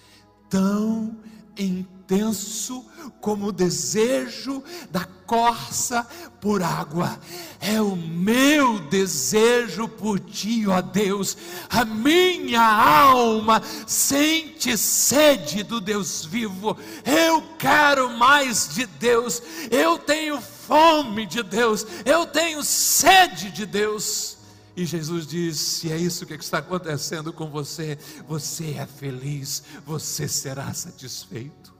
tão 0.49 1.17
intenso 1.57 2.85
como 3.21 3.47
o 3.47 3.51
desejo 3.51 4.63
da 4.91 5.05
corça 5.25 6.05
por 6.39 6.61
água. 6.61 7.19
É 7.59 7.81
o 7.81 7.95
meu 7.95 8.79
desejo 8.79 9.87
por 9.87 10.19
ti, 10.19 10.67
ó 10.67 10.81
Deus. 10.81 11.37
A 11.69 11.83
minha 11.83 12.61
alma 12.61 13.61
sente 13.87 14.77
sede 14.77 15.63
do 15.63 15.81
Deus 15.81 16.25
vivo. 16.25 16.77
Eu 17.03 17.41
quero 17.57 18.09
mais 18.11 18.69
de 18.69 18.85
Deus. 18.85 19.41
Eu 19.71 19.97
tenho 19.97 20.39
fome 20.41 21.25
de 21.25 21.41
Deus. 21.41 21.85
Eu 22.05 22.25
tenho 22.25 22.63
sede 22.63 23.49
de 23.51 23.65
Deus. 23.65 24.34
E 24.75 24.85
Jesus 24.85 25.25
diz: 25.25 25.57
se 25.57 25.91
é 25.91 25.97
isso 25.97 26.25
que 26.25 26.33
está 26.33 26.57
acontecendo 26.57 27.31
com 27.31 27.49
você, 27.49 27.97
você 28.27 28.71
é 28.71 28.85
feliz, 28.85 29.63
você 29.85 30.27
será 30.27 30.73
satisfeito. 30.73 31.73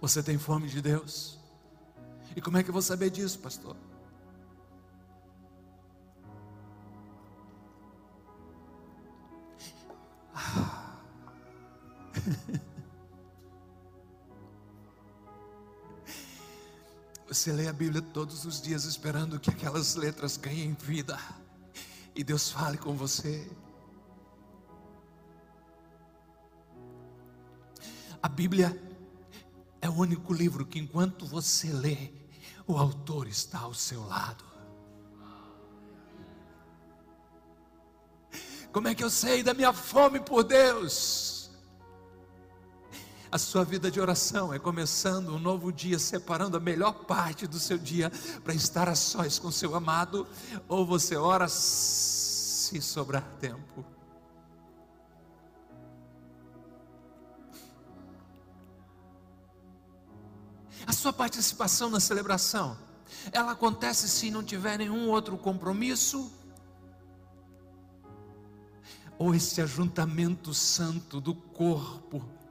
Você 0.00 0.22
tem 0.22 0.36
fome 0.36 0.68
de 0.68 0.82
Deus? 0.82 1.38
E 2.34 2.40
como 2.40 2.58
é 2.58 2.62
que 2.62 2.68
eu 2.68 2.72
vou 2.72 2.82
saber 2.82 3.08
disso, 3.08 3.38
pastor? 3.38 3.76
Ah. 10.34 10.98
Você 17.32 17.50
lê 17.50 17.66
a 17.66 17.72
Bíblia 17.72 18.02
todos 18.02 18.44
os 18.44 18.60
dias 18.60 18.84
esperando 18.84 19.40
que 19.40 19.48
aquelas 19.48 19.94
letras 19.94 20.36
ganhem 20.36 20.74
vida 20.74 21.18
e 22.14 22.22
Deus 22.22 22.50
fale 22.50 22.76
com 22.76 22.94
você. 22.94 23.50
A 28.22 28.28
Bíblia 28.28 28.78
é 29.80 29.88
o 29.88 29.94
único 29.94 30.34
livro 30.34 30.66
que, 30.66 30.78
enquanto 30.78 31.24
você 31.24 31.72
lê, 31.72 32.12
o 32.66 32.76
autor 32.76 33.26
está 33.26 33.60
ao 33.60 33.72
seu 33.72 34.06
lado. 34.06 34.44
Como 38.70 38.88
é 38.88 38.94
que 38.94 39.02
eu 39.02 39.08
sei 39.08 39.42
da 39.42 39.54
minha 39.54 39.72
fome 39.72 40.20
por 40.20 40.44
Deus? 40.44 41.31
A 43.32 43.38
sua 43.38 43.64
vida 43.64 43.90
de 43.90 43.98
oração 43.98 44.52
é 44.52 44.58
começando 44.58 45.30
um 45.30 45.38
novo 45.38 45.72
dia, 45.72 45.98
separando 45.98 46.54
a 46.54 46.60
melhor 46.60 46.92
parte 47.06 47.46
do 47.46 47.58
seu 47.58 47.78
dia 47.78 48.12
para 48.44 48.52
estar 48.52 48.90
a 48.90 48.94
sós 48.94 49.38
com 49.38 49.50
seu 49.50 49.74
amado, 49.74 50.26
ou 50.68 50.84
você 50.84 51.16
ora 51.16 51.48
se 51.48 52.82
sobrar 52.82 53.24
tempo. 53.40 53.86
A 60.86 60.92
sua 60.92 61.10
participação 61.10 61.88
na 61.88 62.00
celebração, 62.00 62.76
ela 63.32 63.52
acontece 63.52 64.10
se 64.10 64.30
não 64.30 64.44
tiver 64.44 64.76
nenhum 64.76 65.08
outro 65.08 65.38
compromisso, 65.38 66.30
ou 69.18 69.34
esse 69.34 69.62
ajuntamento 69.62 70.52
santo 70.52 71.18
do 71.18 71.34
corpo 71.34 72.41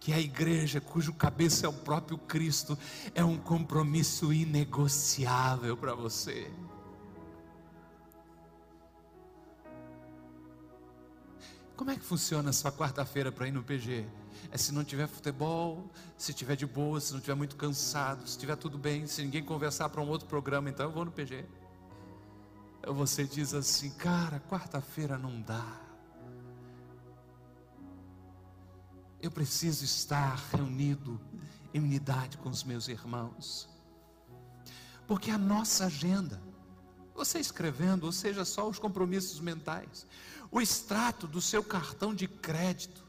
que 0.00 0.14
a 0.14 0.18
igreja, 0.18 0.80
cujo 0.80 1.12
cabeça 1.12 1.66
é 1.66 1.68
o 1.68 1.72
próprio 1.72 2.16
Cristo, 2.16 2.76
é 3.14 3.22
um 3.22 3.36
compromisso 3.36 4.32
inegociável 4.32 5.76
para 5.76 5.94
você. 5.94 6.50
Como 11.76 11.90
é 11.90 11.96
que 11.96 12.04
funciona 12.04 12.48
a 12.50 12.52
sua 12.52 12.72
quarta-feira 12.72 13.30
para 13.30 13.46
ir 13.46 13.52
no 13.52 13.62
PG? 13.62 14.06
É 14.50 14.56
se 14.56 14.72
não 14.72 14.84
tiver 14.84 15.06
futebol, 15.06 15.90
se 16.16 16.32
tiver 16.32 16.56
de 16.56 16.66
boa, 16.66 16.98
se 17.00 17.12
não 17.12 17.20
tiver 17.20 17.34
muito 17.34 17.56
cansado, 17.56 18.26
se 18.26 18.38
tiver 18.38 18.56
tudo 18.56 18.78
bem, 18.78 19.06
se 19.06 19.22
ninguém 19.22 19.44
conversar 19.44 19.90
para 19.90 20.00
um 20.00 20.08
outro 20.08 20.26
programa, 20.26 20.70
então 20.70 20.86
eu 20.86 20.92
vou 20.92 21.04
no 21.04 21.12
PG. 21.12 21.44
Você 22.86 23.24
diz 23.24 23.52
assim, 23.52 23.90
cara, 23.90 24.40
quarta-feira 24.40 25.18
não 25.18 25.40
dá. 25.42 25.89
Eu 29.22 29.30
preciso 29.30 29.84
estar 29.84 30.36
reunido 30.52 31.20
em 31.74 31.80
unidade 31.80 32.38
com 32.38 32.48
os 32.48 32.64
meus 32.64 32.88
irmãos. 32.88 33.68
Porque 35.06 35.30
a 35.30 35.36
nossa 35.38 35.86
agenda, 35.86 36.40
você 37.14 37.38
escrevendo, 37.38 38.04
ou 38.04 38.12
seja, 38.12 38.44
só 38.44 38.68
os 38.68 38.78
compromissos 38.78 39.40
mentais, 39.40 40.06
o 40.50 40.60
extrato 40.60 41.26
do 41.26 41.40
seu 41.40 41.62
cartão 41.62 42.14
de 42.14 42.26
crédito, 42.26 43.04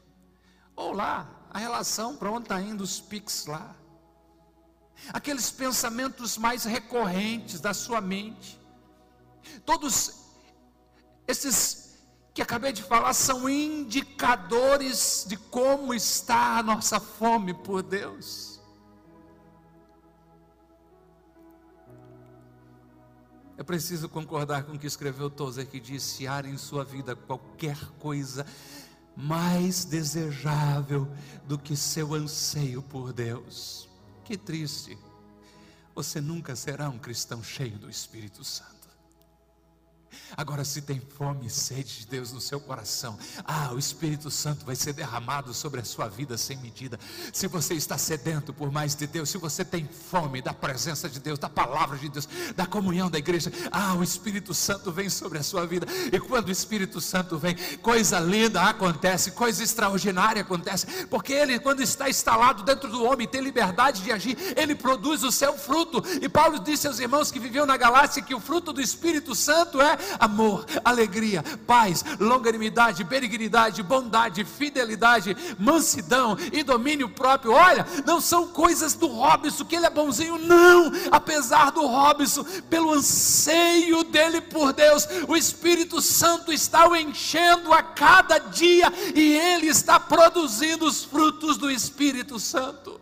ou 0.76 0.92
lá, 0.92 1.28
a 1.50 1.58
relação 1.58 2.16
para 2.16 2.30
onde 2.30 2.44
está 2.44 2.60
indo 2.60 2.82
os 2.82 3.00
PIX 3.00 3.46
lá, 3.46 3.76
aqueles 5.12 5.50
pensamentos 5.50 6.36
mais 6.36 6.64
recorrentes 6.64 7.60
da 7.60 7.72
sua 7.72 8.00
mente, 8.00 8.60
todos 9.64 10.14
esses 11.26 11.91
que 12.34 12.40
acabei 12.40 12.72
de 12.72 12.82
falar 12.82 13.12
são 13.12 13.48
indicadores 13.48 15.26
de 15.28 15.36
como 15.36 15.92
está 15.92 16.58
a 16.58 16.62
nossa 16.62 16.98
fome 16.98 17.52
por 17.52 17.82
Deus. 17.82 18.60
Eu 23.56 23.64
preciso 23.64 24.08
concordar 24.08 24.64
com 24.64 24.72
o 24.72 24.78
que 24.78 24.86
escreveu 24.86 25.30
Tozer, 25.30 25.68
que 25.68 25.78
disse: 25.78 26.16
se 26.16 26.26
há 26.26 26.40
em 26.40 26.56
sua 26.56 26.84
vida 26.84 27.14
qualquer 27.14 27.78
coisa 27.98 28.46
mais 29.14 29.84
desejável 29.84 31.06
do 31.46 31.58
que 31.58 31.76
seu 31.76 32.14
anseio 32.14 32.82
por 32.82 33.12
Deus. 33.12 33.88
Que 34.24 34.36
triste 34.36 34.98
você 35.94 36.20
nunca 36.20 36.56
será 36.56 36.88
um 36.88 36.98
cristão 36.98 37.42
cheio 37.42 37.78
do 37.78 37.90
Espírito 37.90 38.42
Santo. 38.42 38.81
Agora, 40.36 40.64
se 40.64 40.82
tem 40.82 41.00
fome 41.00 41.46
e 41.46 41.50
sede 41.50 42.00
de 42.00 42.06
Deus 42.06 42.32
no 42.32 42.40
seu 42.40 42.60
coração, 42.60 43.18
ah, 43.44 43.70
o 43.72 43.78
Espírito 43.78 44.30
Santo 44.30 44.64
vai 44.64 44.74
ser 44.74 44.92
derramado 44.92 45.52
sobre 45.52 45.80
a 45.80 45.84
sua 45.84 46.08
vida 46.08 46.38
sem 46.38 46.56
medida. 46.56 46.98
Se 47.32 47.46
você 47.46 47.74
está 47.74 47.98
sedento 47.98 48.52
por 48.52 48.72
mais 48.72 48.94
de 48.94 49.06
Deus, 49.06 49.28
se 49.28 49.38
você 49.38 49.64
tem 49.64 49.86
fome 49.86 50.40
da 50.40 50.54
presença 50.54 51.08
de 51.08 51.20
Deus, 51.20 51.38
da 51.38 51.48
palavra 51.48 51.98
de 51.98 52.08
Deus, 52.08 52.28
da 52.56 52.66
comunhão 52.66 53.10
da 53.10 53.18
igreja, 53.18 53.52
ah, 53.70 53.94
o 53.94 54.02
Espírito 54.02 54.54
Santo 54.54 54.90
vem 54.90 55.08
sobre 55.08 55.38
a 55.38 55.42
sua 55.42 55.66
vida. 55.66 55.86
E 56.12 56.18
quando 56.18 56.48
o 56.48 56.52
Espírito 56.52 57.00
Santo 57.00 57.38
vem, 57.38 57.56
coisa 57.82 58.18
linda 58.18 58.62
acontece, 58.62 59.32
coisa 59.32 59.62
extraordinária 59.62 60.42
acontece, 60.42 61.06
porque 61.06 61.32
ele, 61.32 61.58
quando 61.58 61.82
está 61.82 62.08
instalado 62.08 62.62
dentro 62.62 62.90
do 62.90 63.04
homem, 63.04 63.28
tem 63.28 63.40
liberdade 63.40 64.02
de 64.02 64.12
agir, 64.12 64.36
ele 64.56 64.74
produz 64.74 65.22
o 65.22 65.32
seu 65.32 65.56
fruto. 65.56 66.02
E 66.20 66.28
Paulo 66.28 66.58
disse 66.58 66.86
aos 66.86 66.98
irmãos 66.98 67.30
que 67.30 67.38
viviam 67.38 67.66
na 67.66 67.76
Galácia 67.76 68.22
que 68.22 68.34
o 68.34 68.40
fruto 68.40 68.72
do 68.72 68.80
Espírito 68.80 69.34
Santo 69.34 69.80
é 69.80 69.98
amor, 70.18 70.64
alegria, 70.84 71.42
paz, 71.66 72.04
longanimidade, 72.18 73.04
benignidade, 73.04 73.82
bondade, 73.82 74.44
fidelidade, 74.44 75.36
mansidão 75.58 76.36
e 76.52 76.62
domínio 76.62 77.08
próprio. 77.08 77.52
Olha, 77.52 77.86
não 78.04 78.20
são 78.20 78.48
coisas 78.48 78.94
do 78.94 79.06
Robson, 79.06 79.64
que 79.64 79.76
ele 79.76 79.86
é 79.86 79.90
bonzinho, 79.90 80.38
não. 80.38 80.92
Apesar 81.10 81.70
do 81.70 81.86
Robson, 81.86 82.44
pelo 82.68 82.92
anseio 82.92 84.04
dele 84.04 84.40
por 84.40 84.72
Deus, 84.72 85.06
o 85.28 85.36
Espírito 85.36 86.00
Santo 86.00 86.52
está 86.52 86.88
o 86.88 86.96
enchendo 86.96 87.72
a 87.72 87.82
cada 87.82 88.38
dia 88.38 88.92
e 89.14 89.36
ele 89.36 89.66
está 89.66 89.98
produzindo 89.98 90.86
os 90.86 91.04
frutos 91.04 91.56
do 91.56 91.70
Espírito 91.70 92.38
Santo. 92.38 93.00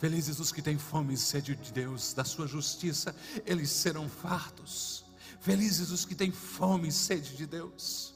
Felizes 0.00 0.40
os 0.40 0.50
que 0.50 0.62
têm 0.62 0.78
fome 0.78 1.12
e 1.12 1.16
sede 1.18 1.54
de 1.54 1.70
Deus, 1.70 2.14
da 2.14 2.24
sua 2.24 2.46
justiça, 2.46 3.14
eles 3.44 3.68
serão 3.68 4.08
fartos. 4.08 5.04
Felizes 5.42 5.90
os 5.90 6.06
que 6.06 6.14
têm 6.14 6.32
fome 6.32 6.88
e 6.88 6.92
sede 6.92 7.36
de 7.36 7.44
Deus. 7.44 8.14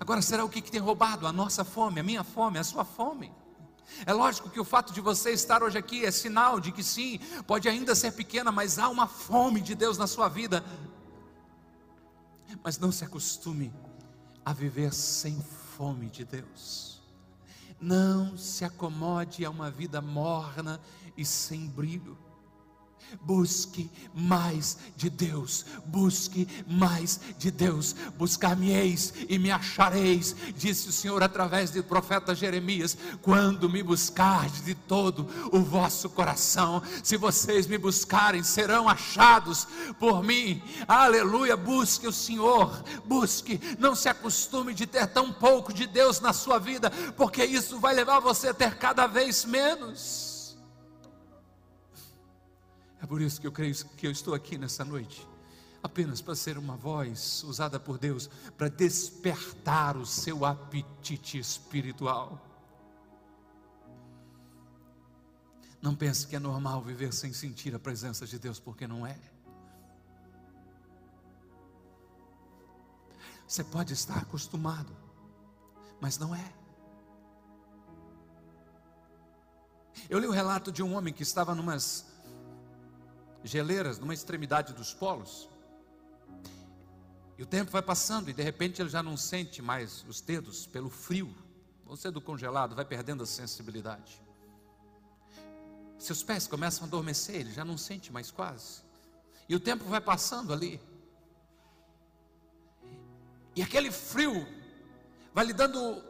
Agora, 0.00 0.20
será 0.20 0.44
o 0.44 0.48
que, 0.48 0.60
que 0.60 0.72
tem 0.72 0.80
roubado? 0.80 1.28
A 1.28 1.32
nossa 1.32 1.64
fome, 1.64 2.00
a 2.00 2.02
minha 2.02 2.24
fome, 2.24 2.58
a 2.58 2.64
sua 2.64 2.84
fome. 2.84 3.32
É 4.04 4.12
lógico 4.12 4.50
que 4.50 4.58
o 4.58 4.64
fato 4.64 4.92
de 4.92 5.00
você 5.00 5.30
estar 5.30 5.62
hoje 5.62 5.78
aqui 5.78 6.04
é 6.04 6.10
sinal 6.10 6.58
de 6.58 6.72
que 6.72 6.82
sim, 6.82 7.20
pode 7.46 7.68
ainda 7.68 7.94
ser 7.94 8.10
pequena, 8.10 8.50
mas 8.50 8.80
há 8.80 8.88
uma 8.88 9.06
fome 9.06 9.60
de 9.60 9.76
Deus 9.76 9.96
na 9.96 10.08
sua 10.08 10.28
vida. 10.28 10.64
Mas 12.64 12.80
não 12.80 12.90
se 12.90 13.04
acostume 13.04 13.72
a 14.44 14.52
viver 14.52 14.92
sem 14.92 15.40
fome 15.76 16.10
de 16.10 16.24
Deus. 16.24 16.97
Não 17.80 18.36
se 18.36 18.64
acomode 18.64 19.44
a 19.44 19.50
uma 19.50 19.70
vida 19.70 20.00
morna 20.00 20.80
e 21.16 21.24
sem 21.24 21.66
brilho. 21.68 22.16
Busque 23.22 23.90
mais 24.14 24.78
de 24.96 25.08
Deus, 25.08 25.64
busque 25.86 26.46
mais 26.66 27.20
de 27.38 27.50
Deus, 27.50 27.94
buscar-me-eis 28.16 29.14
e 29.28 29.38
me 29.38 29.50
achareis, 29.50 30.34
disse 30.56 30.88
o 30.88 30.92
Senhor 30.92 31.22
através 31.22 31.70
do 31.70 31.82
profeta 31.82 32.34
Jeremias, 32.34 32.96
quando 33.22 33.68
me 33.68 33.82
buscardes 33.82 34.64
de 34.64 34.74
todo 34.74 35.28
o 35.52 35.60
vosso 35.60 36.10
coração, 36.10 36.82
se 37.02 37.16
vocês 37.16 37.66
me 37.66 37.78
buscarem, 37.78 38.42
serão 38.42 38.88
achados 38.88 39.66
por 39.98 40.22
mim, 40.22 40.62
aleluia, 40.86 41.56
busque 41.56 42.06
o 42.06 42.12
Senhor, 42.12 42.82
busque, 43.04 43.60
não 43.78 43.94
se 43.94 44.08
acostume 44.08 44.74
de 44.74 44.86
ter 44.86 45.06
tão 45.06 45.32
pouco 45.32 45.72
de 45.72 45.86
Deus 45.86 46.20
na 46.20 46.32
sua 46.32 46.58
vida, 46.58 46.90
porque 47.16 47.44
isso 47.44 47.78
vai 47.78 47.94
levar 47.94 48.20
você 48.20 48.48
a 48.48 48.54
ter 48.54 48.76
cada 48.76 49.06
vez 49.06 49.44
menos. 49.44 50.27
É 53.00 53.06
por 53.06 53.20
isso 53.20 53.40
que 53.40 53.46
eu 53.46 53.52
creio 53.52 53.74
que 53.96 54.06
eu 54.06 54.10
estou 54.10 54.34
aqui 54.34 54.58
nessa 54.58 54.84
noite, 54.84 55.26
apenas 55.82 56.20
para 56.20 56.34
ser 56.34 56.58
uma 56.58 56.76
voz 56.76 57.42
usada 57.44 57.78
por 57.78 57.98
Deus 57.98 58.28
para 58.56 58.68
despertar 58.68 59.96
o 59.96 60.04
seu 60.04 60.44
apetite 60.44 61.38
espiritual. 61.38 62.44
Não 65.80 65.94
pense 65.94 66.26
que 66.26 66.34
é 66.34 66.40
normal 66.40 66.82
viver 66.82 67.12
sem 67.12 67.32
sentir 67.32 67.74
a 67.74 67.78
presença 67.78 68.26
de 68.26 68.38
Deus, 68.38 68.58
porque 68.58 68.86
não 68.86 69.06
é. 69.06 69.16
Você 73.46 73.62
pode 73.62 73.94
estar 73.94 74.18
acostumado, 74.18 74.94
mas 76.00 76.18
não 76.18 76.34
é. 76.34 76.52
Eu 80.10 80.18
li 80.18 80.26
o 80.26 80.32
relato 80.32 80.72
de 80.72 80.82
um 80.82 80.94
homem 80.94 81.14
que 81.14 81.22
estava 81.22 81.54
numas 81.54 82.07
geleiras 83.48 83.98
numa 83.98 84.14
extremidade 84.14 84.72
dos 84.72 84.92
polos. 84.92 85.48
E 87.36 87.42
o 87.42 87.46
tempo 87.46 87.70
vai 87.70 87.82
passando 87.82 88.28
e 88.28 88.32
de 88.32 88.42
repente 88.42 88.82
ele 88.82 88.88
já 88.88 89.02
não 89.02 89.16
sente 89.16 89.62
mais 89.62 90.04
os 90.08 90.20
dedos 90.20 90.66
pelo 90.66 90.90
frio. 90.90 91.32
Você 91.86 92.10
do 92.10 92.20
congelado 92.20 92.74
vai 92.74 92.84
perdendo 92.84 93.22
a 93.22 93.26
sensibilidade. 93.26 94.20
Seus 95.98 96.22
pés 96.22 96.46
começam 96.46 96.84
a 96.84 96.86
adormecer, 96.86 97.36
ele 97.36 97.52
já 97.52 97.64
não 97.64 97.78
sente 97.78 98.12
mais 98.12 98.30
quase. 98.30 98.82
E 99.48 99.54
o 99.54 99.60
tempo 99.60 99.84
vai 99.84 100.00
passando 100.00 100.52
ali. 100.52 100.80
E 103.56 103.62
aquele 103.62 103.90
frio 103.90 104.46
vai 105.32 105.46
lhe 105.46 105.52
dando 105.52 106.07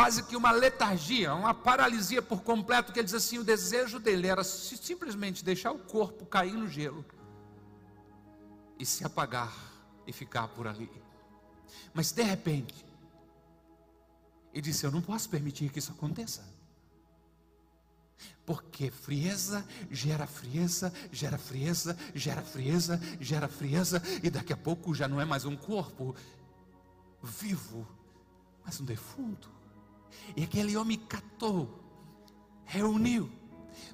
quase 0.00 0.22
que 0.22 0.34
uma 0.34 0.50
letargia, 0.50 1.34
uma 1.34 1.52
paralisia 1.52 2.22
por 2.22 2.42
completo, 2.42 2.90
que 2.90 2.98
ele 2.98 3.04
diz 3.04 3.12
assim: 3.12 3.36
o 3.36 3.44
desejo 3.44 3.98
dele 3.98 4.28
era 4.28 4.42
simplesmente 4.42 5.44
deixar 5.44 5.72
o 5.72 5.78
corpo 5.78 6.24
cair 6.24 6.54
no 6.54 6.66
gelo 6.66 7.04
e 8.78 8.86
se 8.86 9.04
apagar 9.04 9.54
e 10.06 10.12
ficar 10.12 10.48
por 10.48 10.66
ali. 10.66 10.90
Mas 11.92 12.12
de 12.12 12.22
repente, 12.22 12.74
ele 14.54 14.62
disse: 14.62 14.86
Eu 14.86 14.90
não 14.90 15.02
posso 15.02 15.28
permitir 15.28 15.68
que 15.68 15.80
isso 15.80 15.92
aconteça. 15.92 16.48
Porque 18.46 18.90
frieza 18.90 19.66
gera 19.90 20.26
frieza, 20.26 20.94
gera 21.12 21.36
frieza, 21.36 21.94
gera 22.14 22.42
frieza, 22.42 22.98
gera 23.20 23.48
frieza, 23.48 24.02
e 24.22 24.30
daqui 24.30 24.54
a 24.54 24.56
pouco 24.56 24.94
já 24.94 25.06
não 25.06 25.20
é 25.20 25.26
mais 25.26 25.44
um 25.44 25.58
corpo 25.58 26.16
vivo, 27.22 27.86
mas 28.64 28.80
um 28.80 28.84
defunto. 28.86 29.59
E 30.36 30.44
aquele 30.44 30.76
homem 30.76 30.98
catou, 30.98 31.68
reuniu 32.64 33.39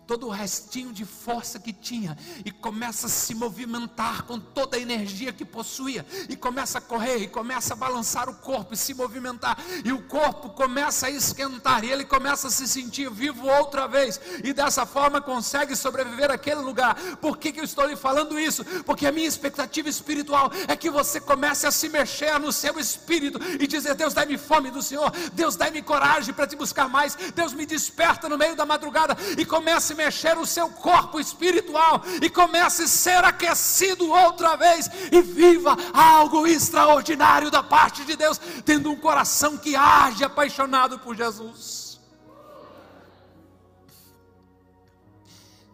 todo 0.07 0.27
o 0.27 0.31
restinho 0.31 0.93
de 0.93 1.05
força 1.05 1.59
que 1.59 1.73
tinha 1.73 2.17
e 2.45 2.51
começa 2.51 3.07
a 3.07 3.11
se 3.11 3.35
movimentar 3.35 4.23
com 4.23 4.39
toda 4.39 4.77
a 4.77 4.81
energia 4.81 5.33
que 5.33 5.45
possuía 5.45 6.07
e 6.29 6.37
começa 6.37 6.79
a 6.79 6.81
correr 6.81 7.19
e 7.19 7.29
começa 7.29 7.75
a 7.75 7.77
balançar 7.77 8.29
o 8.29 8.35
corpo 8.35 8.75
e 8.75 8.77
se 8.77 8.95
movimentar 8.95 9.59
e 9.85 9.93
o 9.93 10.03
corpo 10.03 10.51
começa 10.51 11.07
a 11.07 11.11
esquentar 11.11 11.85
e 11.85 11.91
ele 11.91 12.05
começa 12.05 12.49
a 12.49 12.51
se 12.51 12.67
sentir 12.69 13.11
vivo 13.11 13.47
outra 13.47 13.87
vez 13.87 14.21
e 14.45 14.53
dessa 14.53 14.87
forma 14.87 15.21
consegue 15.21 15.75
sobreviver 15.75 16.31
àquele 16.31 16.61
lugar. 16.61 16.95
Por 17.17 17.39
que, 17.39 17.53
que 17.53 17.61
eu 17.61 17.65
estou 17.65 17.87
lhe 17.87 17.97
falando 17.97 18.39
isso? 18.39 18.65
Porque 18.85 19.07
a 19.07 19.13
minha 19.13 19.27
expectativa 19.27 19.89
espiritual 19.89 20.51
é 20.69 20.77
que 20.77 20.91
você 20.91 21.21
comece 21.21 21.67
a 21.67 21.71
se 21.71 21.89
mexer 21.89 22.39
no 22.39 22.53
seu 22.53 22.79
espírito 22.79 23.41
e 23.61 23.67
dizer: 23.67 23.95
Deus, 23.95 24.15
dá-me 24.15 24.39
fome 24.39 24.71
do 24.71 24.83
Senhor, 24.83 25.11
Deus, 25.33 25.57
dá-me 25.57 25.83
coragem 25.83 26.33
para 26.35 26.47
te 26.47 26.57
buscar 26.57 26.89
mais, 26.89 27.17
Deus 27.35 27.53
me 27.53 27.67
desperta 27.67 28.29
no 28.29 28.39
meio 28.39 28.57
da 28.57 28.67
madrugada 28.67 29.17
e 29.37 29.45
comece 29.67 29.95
mexer 29.97 30.39
o 30.39 30.47
seu 30.47 30.69
corpo 30.71 31.19
espiritual 31.19 32.01
e 32.23 32.31
comece 32.31 32.85
a 32.85 32.87
ser 32.87 33.25
aquecido 33.25 34.09
outra 34.09 34.55
vez 34.55 34.89
e 35.11 35.21
viva 35.21 35.77
algo 35.93 36.47
extraordinário 36.47 37.51
da 37.51 37.65
parte 37.65 38.05
de 38.05 38.15
Deus, 38.15 38.39
tendo 38.65 38.93
um 38.93 38.97
coração 38.97 39.59
que 39.59 39.75
age 39.75 40.23
apaixonado 40.23 41.01
por 41.01 41.17
Jesus. 41.17 42.01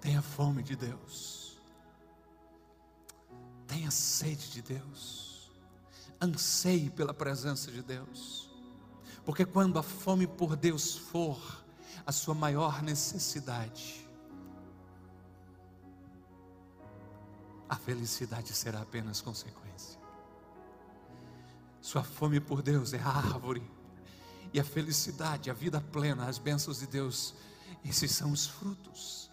Tenha 0.00 0.22
fome 0.22 0.62
de 0.62 0.74
Deus, 0.74 1.60
tenha 3.66 3.90
sede 3.90 4.50
de 4.52 4.62
Deus, 4.62 5.52
anseie 6.18 6.88
pela 6.88 7.12
presença 7.12 7.70
de 7.70 7.82
Deus, 7.82 8.50
porque 9.22 9.44
quando 9.44 9.78
a 9.78 9.82
fome 9.82 10.26
por 10.26 10.56
Deus 10.56 10.96
for 10.96 11.61
a 12.06 12.12
sua 12.12 12.34
maior 12.34 12.82
necessidade, 12.82 14.06
a 17.68 17.76
felicidade 17.76 18.52
será 18.52 18.82
apenas 18.82 19.20
consequência. 19.20 19.98
Sua 21.80 22.02
fome 22.02 22.38
por 22.38 22.62
Deus 22.62 22.92
é 22.92 22.98
a 22.98 23.08
árvore, 23.08 23.62
e 24.52 24.60
a 24.60 24.64
felicidade, 24.64 25.50
a 25.50 25.54
vida 25.54 25.80
plena, 25.80 26.26
as 26.26 26.38
bênçãos 26.38 26.80
de 26.80 26.86
Deus, 26.86 27.34
esses 27.84 28.12
são 28.12 28.30
os 28.30 28.46
frutos. 28.46 29.30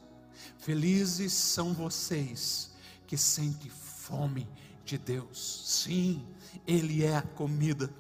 Felizes 0.58 1.34
são 1.34 1.74
vocês 1.74 2.72
que 3.06 3.18
sentem 3.18 3.70
fome 3.70 4.48
de 4.86 4.98
Deus. 4.98 5.64
Sim, 5.66 6.26
Ele 6.66 7.04
é 7.04 7.18
a 7.18 7.22
comida. 7.22 7.94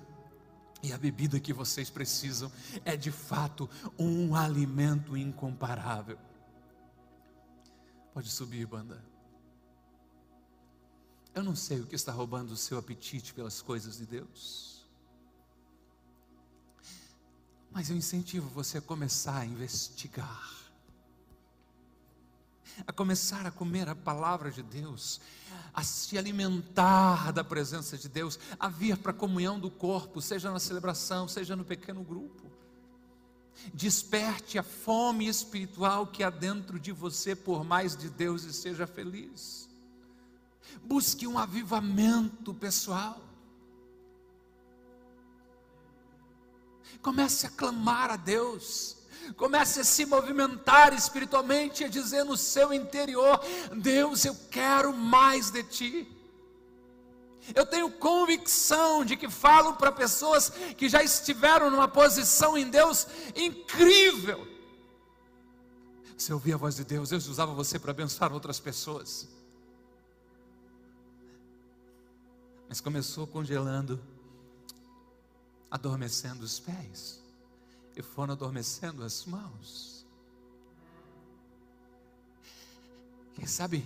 E 0.81 0.93
a 0.93 0.97
bebida 0.97 1.39
que 1.39 1.51
vocês 1.51 1.89
precisam 1.89 2.51
é 2.85 2.95
de 2.95 3.11
fato 3.11 3.69
um 3.97 4.35
alimento 4.35 5.17
incomparável. 5.17 6.17
Pode 8.13 8.29
subir, 8.29 8.65
banda. 8.65 9.03
Eu 11.33 11.43
não 11.43 11.55
sei 11.55 11.79
o 11.79 11.85
que 11.85 11.95
está 11.95 12.11
roubando 12.11 12.51
o 12.51 12.57
seu 12.57 12.77
apetite 12.77 13.33
pelas 13.33 13.61
coisas 13.61 13.97
de 13.97 14.05
Deus. 14.05 14.87
Mas 17.71 17.89
eu 17.89 17.95
incentivo 17.95 18.49
você 18.49 18.79
a 18.79 18.81
começar 18.81 19.37
a 19.37 19.45
investigar, 19.45 20.58
a 22.85 22.91
começar 22.91 23.45
a 23.45 23.51
comer 23.51 23.87
a 23.89 23.95
palavra 23.95 24.51
de 24.51 24.63
Deus, 24.63 25.19
a 25.73 25.83
se 25.83 26.17
alimentar 26.17 27.31
da 27.31 27.43
presença 27.43 27.97
de 27.97 28.09
Deus, 28.09 28.39
a 28.59 28.67
vir 28.69 28.97
para 28.97 29.11
a 29.11 29.15
comunhão 29.15 29.59
do 29.59 29.69
corpo, 29.69 30.21
seja 30.21 30.51
na 30.51 30.59
celebração, 30.59 31.27
seja 31.27 31.55
no 31.55 31.65
pequeno 31.65 32.03
grupo. 32.03 32.49
Desperte 33.73 34.57
a 34.57 34.63
fome 34.63 35.27
espiritual 35.27 36.07
que 36.07 36.23
há 36.23 36.29
dentro 36.29 36.79
de 36.79 36.91
você 36.91 37.35
por 37.35 37.63
mais 37.63 37.95
de 37.95 38.09
Deus 38.09 38.43
e 38.43 38.53
seja 38.53 38.87
feliz. 38.87 39.69
Busque 40.83 41.27
um 41.27 41.37
avivamento 41.37 42.53
pessoal. 42.53 43.21
Comece 47.01 47.47
a 47.47 47.49
clamar 47.49 48.11
a 48.11 48.15
Deus. 48.15 48.98
Comece 49.35 49.81
a 49.81 49.83
se 49.83 50.05
movimentar 50.05 50.93
espiritualmente, 50.93 51.83
a 51.83 51.87
dizer 51.87 52.23
no 52.23 52.37
seu 52.37 52.73
interior: 52.73 53.39
Deus, 53.75 54.25
eu 54.25 54.35
quero 54.49 54.93
mais 54.93 55.49
de 55.51 55.63
ti. 55.63 56.15
Eu 57.55 57.65
tenho 57.65 57.91
convicção 57.91 59.03
de 59.03 59.15
que 59.15 59.29
falo 59.29 59.73
para 59.73 59.91
pessoas 59.91 60.49
que 60.77 60.87
já 60.87 61.01
estiveram 61.03 61.71
numa 61.71 61.87
posição 61.87 62.57
em 62.57 62.69
Deus 62.69 63.07
incrível. 63.35 64.47
Você 66.17 66.33
ouvia 66.33 66.55
a 66.55 66.57
voz 66.57 66.75
de 66.75 66.83
Deus, 66.83 67.09
Deus 67.09 67.27
usava 67.27 67.53
você 67.53 67.79
para 67.79 67.91
abençoar 67.91 68.33
outras 68.33 68.59
pessoas. 68.59 69.27
Mas 72.67 72.81
começou 72.81 73.25
congelando 73.25 73.99
adormecendo 75.71 76.43
os 76.43 76.59
pés 76.59 77.21
e 77.99 78.01
foram 78.01 78.33
adormecendo 78.33 79.03
as 79.03 79.25
mãos. 79.25 80.05
Quem 83.33 83.45
sabe, 83.45 83.83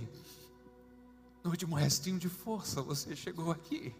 no 1.43 1.49
último 1.49 1.75
restinho 1.75 2.19
de 2.19 2.29
força, 2.29 2.81
você 2.81 3.15
chegou 3.15 3.51
aqui. 3.51 3.93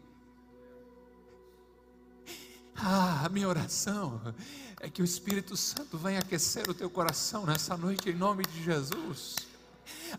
Ah, 2.75 3.25
a 3.25 3.29
minha 3.29 3.47
oração 3.47 4.21
é 4.79 4.89
que 4.89 5.01
o 5.01 5.05
Espírito 5.05 5.57
Santo 5.57 5.97
venha 5.97 6.19
aquecer 6.19 6.69
o 6.69 6.73
teu 6.73 6.89
coração 6.89 7.45
nessa 7.45 7.75
noite, 7.75 8.09
em 8.09 8.15
nome 8.15 8.43
de 8.45 8.63
Jesus 8.63 9.35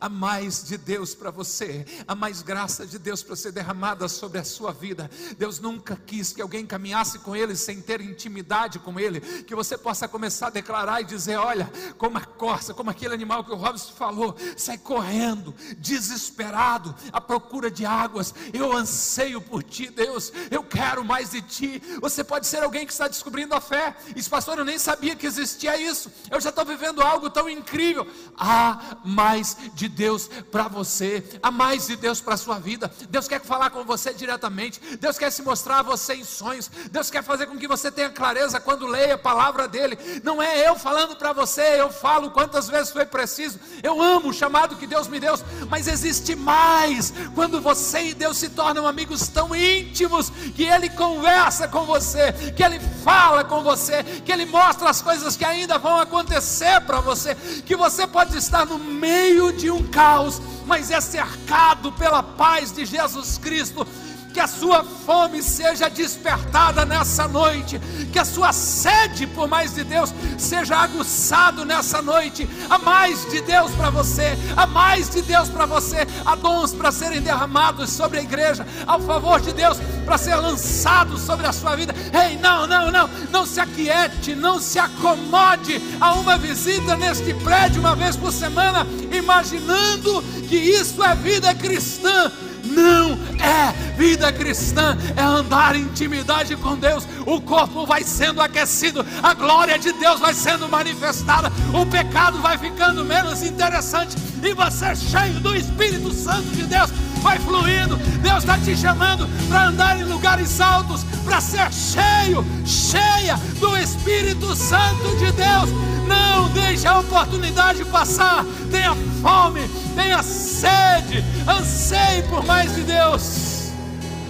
a 0.01 0.09
mais 0.09 0.65
de 0.65 0.77
Deus 0.77 1.15
para 1.15 1.31
você, 1.31 1.85
a 2.07 2.15
mais 2.15 2.43
graça 2.43 2.87
de 2.87 2.99
Deus 2.99 3.23
para 3.23 3.37
ser 3.37 3.53
derramada 3.53 4.09
sobre 4.09 4.39
a 4.39 4.45
sua 4.45 4.73
vida. 4.73 5.11
Deus 5.39 5.61
nunca 5.61 5.97
quis 5.97 6.33
que 6.33 6.43
alguém 6.43 6.67
caminhasse 6.67 7.19
com 7.19 7.35
Ele 7.35 7.57
sem 7.57 7.81
ter 7.81 8.01
intimidade 8.01 8.79
com 8.79 8.99
Ele, 8.99 9.21
que 9.21 9.55
você 9.55 9.77
possa 9.77 10.09
começar 10.09 10.49
a 10.49 10.51
declarar 10.51 11.01
e 11.01 11.05
dizer: 11.05 11.37
Olha, 11.37 11.71
como 11.99 12.19
a 12.19 12.21
corça, 12.21 12.75
como 12.75 12.91
aquele 12.91 13.15
animal 13.15 13.45
que 13.45 13.53
o 13.53 13.57
Robson 13.57 13.93
falou, 13.93 14.37
sai 14.57 14.79
correndo, 14.79 15.55
desesperado, 15.79 16.95
à 17.13 17.21
procura 17.21 17.71
de 17.71 17.87
águas. 17.87 18.35
Eu 18.53 18.73
anseio 18.73 19.41
por 19.41 19.63
Ti, 19.63 19.89
Deus, 19.91 20.33
eu 20.51 20.63
quero 20.63 21.05
mais 21.05 21.31
de 21.31 21.43
Ti. 21.43 21.83
Você 22.01 22.23
pode 22.23 22.47
ser 22.47 22.63
alguém 22.63 22.87
que 22.87 22.93
está 22.93 23.09
descobrindo 23.09 23.55
a 23.55 23.61
fé. 23.61 23.97
Esse 24.15 24.29
pastor, 24.29 24.59
eu 24.59 24.65
nem 24.65 24.79
sabia 24.79 25.17
que 25.17 25.27
existia 25.27 25.77
isso. 25.81 26.11
Eu 26.31 26.41
já 26.41 26.51
estou 26.51 26.65
vivendo 26.65 27.03
algo 27.03 27.31
tão 27.31 27.49
incrível. 27.49 28.07
Há 28.37 28.99
mais 29.05 29.57
de 29.75 29.84
de 29.85 29.89
Deus 29.89 30.31
para 30.51 30.67
você, 30.69 31.23
há 31.43 31.51
mais 31.51 31.87
de 31.87 31.97
Deus 31.97 32.21
para 32.21 32.35
a 32.35 32.39
sua 32.39 32.59
vida. 32.59 32.91
Deus 33.11 33.29
quer 33.29 33.41
falar 33.41 33.71
com 33.71 33.85
você 33.85 34.15
diretamente, 34.15 34.81
Deus 34.99 35.19
quer 35.19 35.31
se 35.31 35.43
mostrar 35.43 35.81
a 35.81 35.83
você 35.83 36.15
em 36.15 36.25
sonhos, 36.25 36.71
Deus 36.91 37.11
quer 37.11 37.23
fazer 37.23 37.47
com 37.47 37.59
que 37.59 37.69
você 37.69 37.91
tenha 37.91 38.09
clareza 38.09 38.59
quando 38.61 38.87
leia 38.87 39.15
a 39.15 39.19
palavra 39.19 39.69
dele. 39.69 39.99
Não 40.23 40.43
é 40.43 40.67
eu 40.67 40.77
falando 40.77 41.17
para 41.17 41.33
você, 41.33 41.81
eu 41.81 41.91
falo 41.91 42.31
quantas 42.31 42.69
vezes 42.69 42.93
foi 42.93 43.05
preciso. 43.05 43.61
Eu 43.83 44.01
amo 44.01 44.31
o 44.31 44.33
chamado 44.33 44.77
que 44.77 44.87
Deus 44.87 45.07
me 45.07 45.21
deu, 45.21 45.35
mas 45.69 45.87
existe 45.87 46.35
mais 46.35 47.13
quando 47.35 47.61
você 47.61 48.09
e 48.09 48.15
Deus 48.15 48.39
se 48.39 48.49
tornam 48.49 48.87
amigos 48.87 49.29
tão 49.29 49.55
íntimos 49.55 50.31
que 50.55 50.65
ele 50.65 50.89
conversa 50.91 51.69
com 51.69 51.85
você, 51.85 52.33
que 52.57 52.63
ele 52.63 52.81
fala 53.03 53.45
com 53.45 53.63
você, 53.63 54.03
que 54.25 54.33
ele 54.33 54.47
mostra 54.47 54.89
as 54.89 55.03
coisas 55.03 55.37
que 55.37 55.45
ainda 55.45 55.77
vão 55.77 55.99
acontecer 55.99 56.81
para 56.83 57.01
você, 57.01 57.35
que 57.67 57.77
você 57.77 58.07
pode 58.07 58.37
estar 58.37 58.65
no 58.65 58.79
meio 58.79 59.53
de 59.53 59.74
um 59.75 59.83
caos, 59.89 60.41
mas 60.67 60.91
é 60.91 61.01
cercado 61.01 61.93
pela 61.93 62.23
paz 62.23 62.73
de 62.73 62.85
Jesus 62.85 63.39
Cristo 63.39 63.87
que 64.35 64.41
a 64.41 64.49
sua 64.49 64.83
fome 64.83 65.41
seja 65.45 65.89
despertada 65.89 66.85
nessa 66.85 67.29
noite, 67.29 67.81
que 68.13 68.19
a 68.19 68.25
sua 68.25 68.53
sede 68.53 69.29
por 69.29 69.47
mais 69.47 69.73
de 69.77 69.85
Deus 69.85 70.13
seja 70.37 70.77
aguçado 70.77 71.65
nessa 71.65 72.03
noite, 72.03 72.49
a 72.69 72.77
mais 72.77 73.31
de 73.31 73.41
Deus 73.43 73.71
para 73.71 73.91
você, 73.91 74.37
a 74.57 74.67
mais 74.67 75.09
de 75.09 75.23
Deus 75.23 75.49
para 75.49 75.67
você, 75.67 75.99
há 76.27 76.35
dons 76.35 76.73
para 76.73 76.91
serem 76.91 77.21
derramados 77.21 77.91
sobre 77.91 78.19
a 78.19 78.23
igreja, 78.23 78.67
ao 78.89 79.01
favor 79.01 79.41
de 79.41 79.53
Deus 79.53 79.79
para 80.05 80.19
ser 80.19 80.35
lançado 80.35 81.17
sobre 81.17 81.47
a 81.47 81.53
sua 81.53 81.77
vida. 81.77 81.95
Ei, 82.13 82.37
não, 82.37 82.67
não, 82.67 82.91
não, 82.91 83.09
não 83.31 83.47
se 83.47 83.61
aquiete, 83.61 84.35
não 84.35 84.59
se 84.59 84.81
acomode 84.81 85.81
a 86.01 86.13
uma 86.15 86.37
visita 86.37 86.97
neste 86.97 87.33
prédio 87.35 87.81
uma 87.81 87.95
vez 87.95 88.17
por 88.17 88.33
semana, 88.33 88.85
imaginando 89.13 90.23
que 90.49 90.57
isso 90.57 91.05
é 91.05 91.15
vida 91.15 91.55
cristã 91.55 92.33
não 92.75 93.13
é 93.41 93.73
vida 93.97 94.33
cristã, 94.33 94.99
é 95.17 95.23
andar 95.23 95.77
em 95.77 95.83
intimidade 95.83 96.57
com 96.57 96.77
Deus. 96.77 97.07
O 97.27 97.41
corpo 97.41 97.87
vai 97.87 98.03
sendo 98.03 98.41
aquecido, 98.41 99.05
a 99.23 99.33
glória 99.35 99.79
de 99.79 99.93
Deus 99.93 100.21
vai 100.21 100.35
sendo 100.35 100.69
manifestada, 100.69 101.53
o 101.73 101.87
pecado 101.87 102.41
vai 102.41 102.59
ficando 102.59 103.05
menos 103.05 103.43
interessante 103.43 104.17
e 104.43 104.53
você 104.53 104.95
cheio 104.95 105.41
do 105.41 105.55
Espírito 105.55 106.13
Santo 106.13 106.49
de 106.51 106.65
Deus 106.65 106.91
vai 107.23 107.39
fluindo. 107.39 107.97
Deus 108.21 108.39
está 108.39 108.59
te 108.59 108.77
chamando 108.77 109.27
para 109.49 109.69
andar 109.69 109.99
em 109.99 110.05
lugares 110.05 110.61
altos, 110.61 111.05
para 111.25 111.41
ser 111.41 111.73
cheio, 111.73 112.45
cheia 112.67 113.37
do 113.59 113.77
Espírito 113.79 114.55
Santo 114.55 115.17
de 115.17 115.33
Deus. 115.33 115.94
Não 116.07 116.49
deixe 116.51 116.87
a 116.87 116.99
oportunidade 116.99 117.85
passar. 117.85 118.45
Tenha 118.71 118.95
fome, 119.21 119.69
tenha 119.95 120.23
sede, 120.23 121.25
anseie 121.49 122.23
por 122.29 122.45
mais 122.45 122.75
de 122.75 122.83
Deus. 122.83 123.73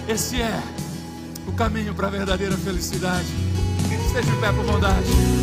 Esse 0.07 0.41
é 0.41 0.61
o 1.47 1.51
caminho 1.53 1.93
para 1.93 2.07
a 2.07 2.11
verdadeira 2.11 2.55
felicidade. 2.57 3.27
Esteja 4.07 4.29
em 4.29 4.39
pé 4.39 4.51
por 4.51 4.63
bondade. 4.65 5.34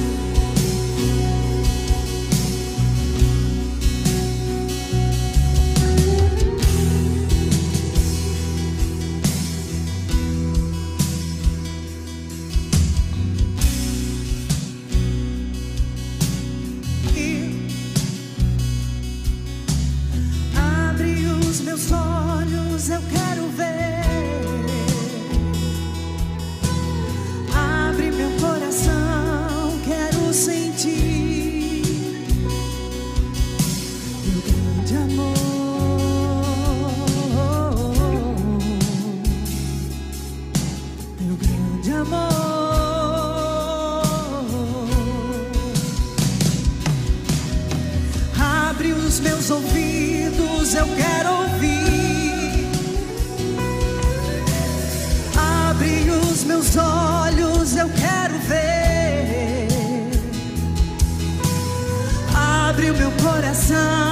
Amor. 63.41 64.12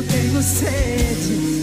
eu 0.00 0.06
tenho 0.06 0.42
sede. 0.42 1.59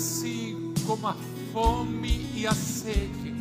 Assim 0.00 0.72
como 0.86 1.06
a 1.08 1.16
fome 1.52 2.32
e 2.34 2.46
a 2.46 2.54
sede 2.54 3.34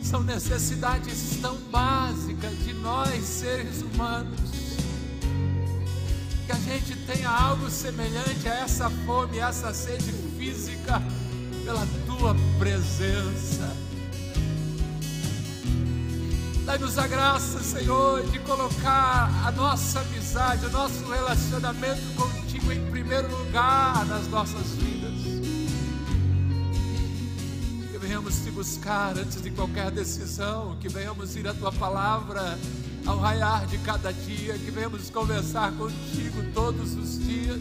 são 0.00 0.22
necessidades 0.22 1.38
tão 1.42 1.56
básicas 1.72 2.56
de 2.58 2.72
nós, 2.74 3.24
seres 3.24 3.82
humanos, 3.82 4.38
que 6.46 6.52
a 6.52 6.54
gente 6.54 6.94
tenha 7.06 7.28
algo 7.28 7.68
semelhante 7.68 8.48
a 8.48 8.54
essa 8.60 8.88
fome, 8.88 9.40
a 9.40 9.48
essa 9.48 9.74
sede 9.74 10.12
física 10.38 11.02
pela 11.64 11.84
tua 12.06 12.36
presença. 12.60 13.76
Dai-nos 16.64 16.96
a 16.96 17.08
graça, 17.08 17.60
Senhor, 17.60 18.22
de 18.30 18.38
colocar 18.38 19.30
a 19.44 19.50
nossa 19.50 19.98
amizade, 19.98 20.64
o 20.66 20.70
nosso 20.70 21.04
relacionamento 21.10 22.14
contigo 22.14 22.70
em 22.70 22.88
primeiro 22.92 23.28
lugar 23.36 24.06
nas 24.06 24.28
nossas 24.28 24.68
vidas. 24.76 24.93
Venhamos 28.24 28.36
te 28.42 28.50
buscar 28.50 29.18
antes 29.18 29.42
de 29.42 29.50
qualquer 29.50 29.90
decisão, 29.90 30.76
que 30.80 30.88
venhamos 30.88 31.36
ir 31.36 31.46
à 31.46 31.52
tua 31.52 31.70
palavra 31.70 32.58
ao 33.04 33.18
raiar 33.18 33.66
de 33.66 33.76
cada 33.78 34.12
dia, 34.12 34.54
que 34.54 34.70
venhamos 34.70 35.10
conversar 35.10 35.72
contigo 35.72 36.42
todos 36.54 36.94
os 36.94 37.18
dias. 37.22 37.60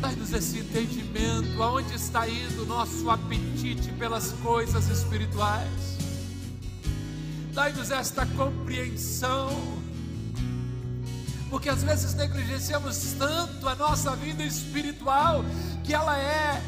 Dai-nos 0.00 0.32
esse 0.32 0.60
entendimento, 0.60 1.62
aonde 1.62 1.94
está 1.94 2.26
indo 2.26 2.62
o 2.62 2.66
nosso 2.66 3.10
apetite 3.10 3.92
pelas 3.98 4.32
coisas 4.42 4.88
espirituais. 4.88 5.98
Dai-nos 7.52 7.90
esta 7.90 8.24
compreensão, 8.24 9.50
porque 11.50 11.68
às 11.68 11.82
vezes 11.82 12.14
negligenciamos 12.14 13.14
tanto 13.18 13.68
a 13.68 13.74
nossa 13.74 14.16
vida 14.16 14.42
espiritual 14.42 15.44
que 15.84 15.92
ela 15.92 16.18
é 16.18 16.62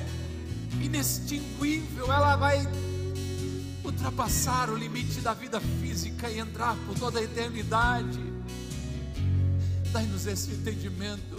inextinguível, 0.80 2.12
ela 2.12 2.36
vai 2.36 2.66
ultrapassar 3.84 4.70
o 4.70 4.76
limite 4.76 5.20
da 5.20 5.34
vida 5.34 5.60
física 5.60 6.28
e 6.30 6.38
entrar 6.38 6.76
por 6.86 6.98
toda 6.98 7.20
a 7.20 7.22
eternidade. 7.22 8.20
Dai-nos 9.92 10.26
esse 10.26 10.50
entendimento 10.50 11.36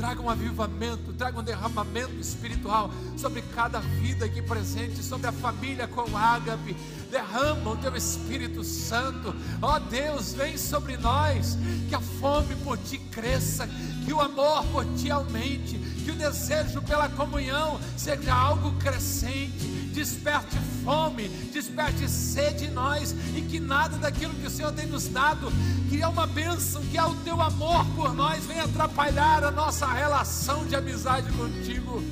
traga 0.00 0.22
um 0.22 0.30
avivamento, 0.30 1.12
traga 1.12 1.38
um 1.38 1.42
derramamento 1.42 2.14
espiritual 2.18 2.90
sobre 3.18 3.42
cada 3.54 3.80
vida 3.80 4.24
aqui 4.24 4.40
presente, 4.40 5.02
sobre 5.02 5.26
a 5.26 5.32
família 5.32 5.86
com 5.86 6.16
ágape. 6.16 6.74
Derrama 7.10 7.72
o 7.72 7.76
teu 7.76 7.94
Espírito 7.94 8.64
Santo, 8.64 9.34
ó 9.60 9.78
Deus, 9.78 10.32
vem 10.32 10.56
sobre 10.56 10.96
nós, 10.96 11.58
que 11.86 11.94
a 11.94 12.00
fome 12.00 12.56
por 12.64 12.78
ti 12.78 12.96
cresça, 12.96 13.68
que 14.06 14.12
o 14.12 14.20
amor 14.22 14.64
por 14.72 14.86
ti 14.96 15.10
aumente, 15.10 15.76
que 16.02 16.10
o 16.10 16.14
desejo 16.14 16.80
pela 16.80 17.10
comunhão 17.10 17.78
seja 17.94 18.32
algo 18.32 18.72
crescente, 18.78 19.79
desperte 19.92 20.56
fome, 20.84 21.28
desperte 21.52 22.08
sede 22.08 22.66
em 22.66 22.70
nós, 22.70 23.14
e 23.36 23.42
que 23.42 23.60
nada 23.60 23.96
daquilo 23.98 24.34
que 24.34 24.46
o 24.46 24.50
Senhor 24.50 24.72
tem 24.72 24.86
nos 24.86 25.08
dado, 25.08 25.50
que 25.88 26.00
é 26.00 26.06
uma 26.06 26.26
bênção, 26.26 26.82
que 26.86 26.98
é 26.98 27.04
o 27.04 27.14
teu 27.16 27.40
amor 27.40 27.84
por 27.94 28.14
nós, 28.14 28.44
venha 28.46 28.64
atrapalhar 28.64 29.44
a 29.44 29.50
nossa 29.50 29.86
relação 29.86 30.66
de 30.66 30.74
amizade 30.74 31.30
contigo, 31.32 32.02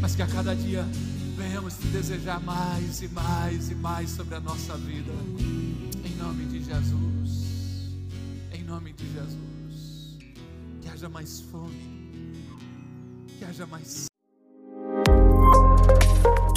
mas 0.00 0.14
que 0.14 0.22
a 0.22 0.26
cada 0.26 0.54
dia 0.54 0.84
venhamos 1.36 1.74
te 1.74 1.86
desejar 1.86 2.40
mais 2.40 3.00
e 3.00 3.08
mais 3.08 3.70
e 3.70 3.74
mais 3.74 4.10
sobre 4.10 4.34
a 4.34 4.40
nossa 4.40 4.76
vida, 4.76 5.12
em 6.04 6.16
nome 6.16 6.44
de 6.46 6.62
Jesus, 6.62 7.46
em 8.52 8.62
nome 8.62 8.92
de 8.92 9.10
Jesus, 9.12 10.18
que 10.82 10.88
haja 10.88 11.08
mais 11.08 11.40
fome, 11.40 12.18
que 13.38 13.44
haja 13.44 13.66
mais 13.66 14.09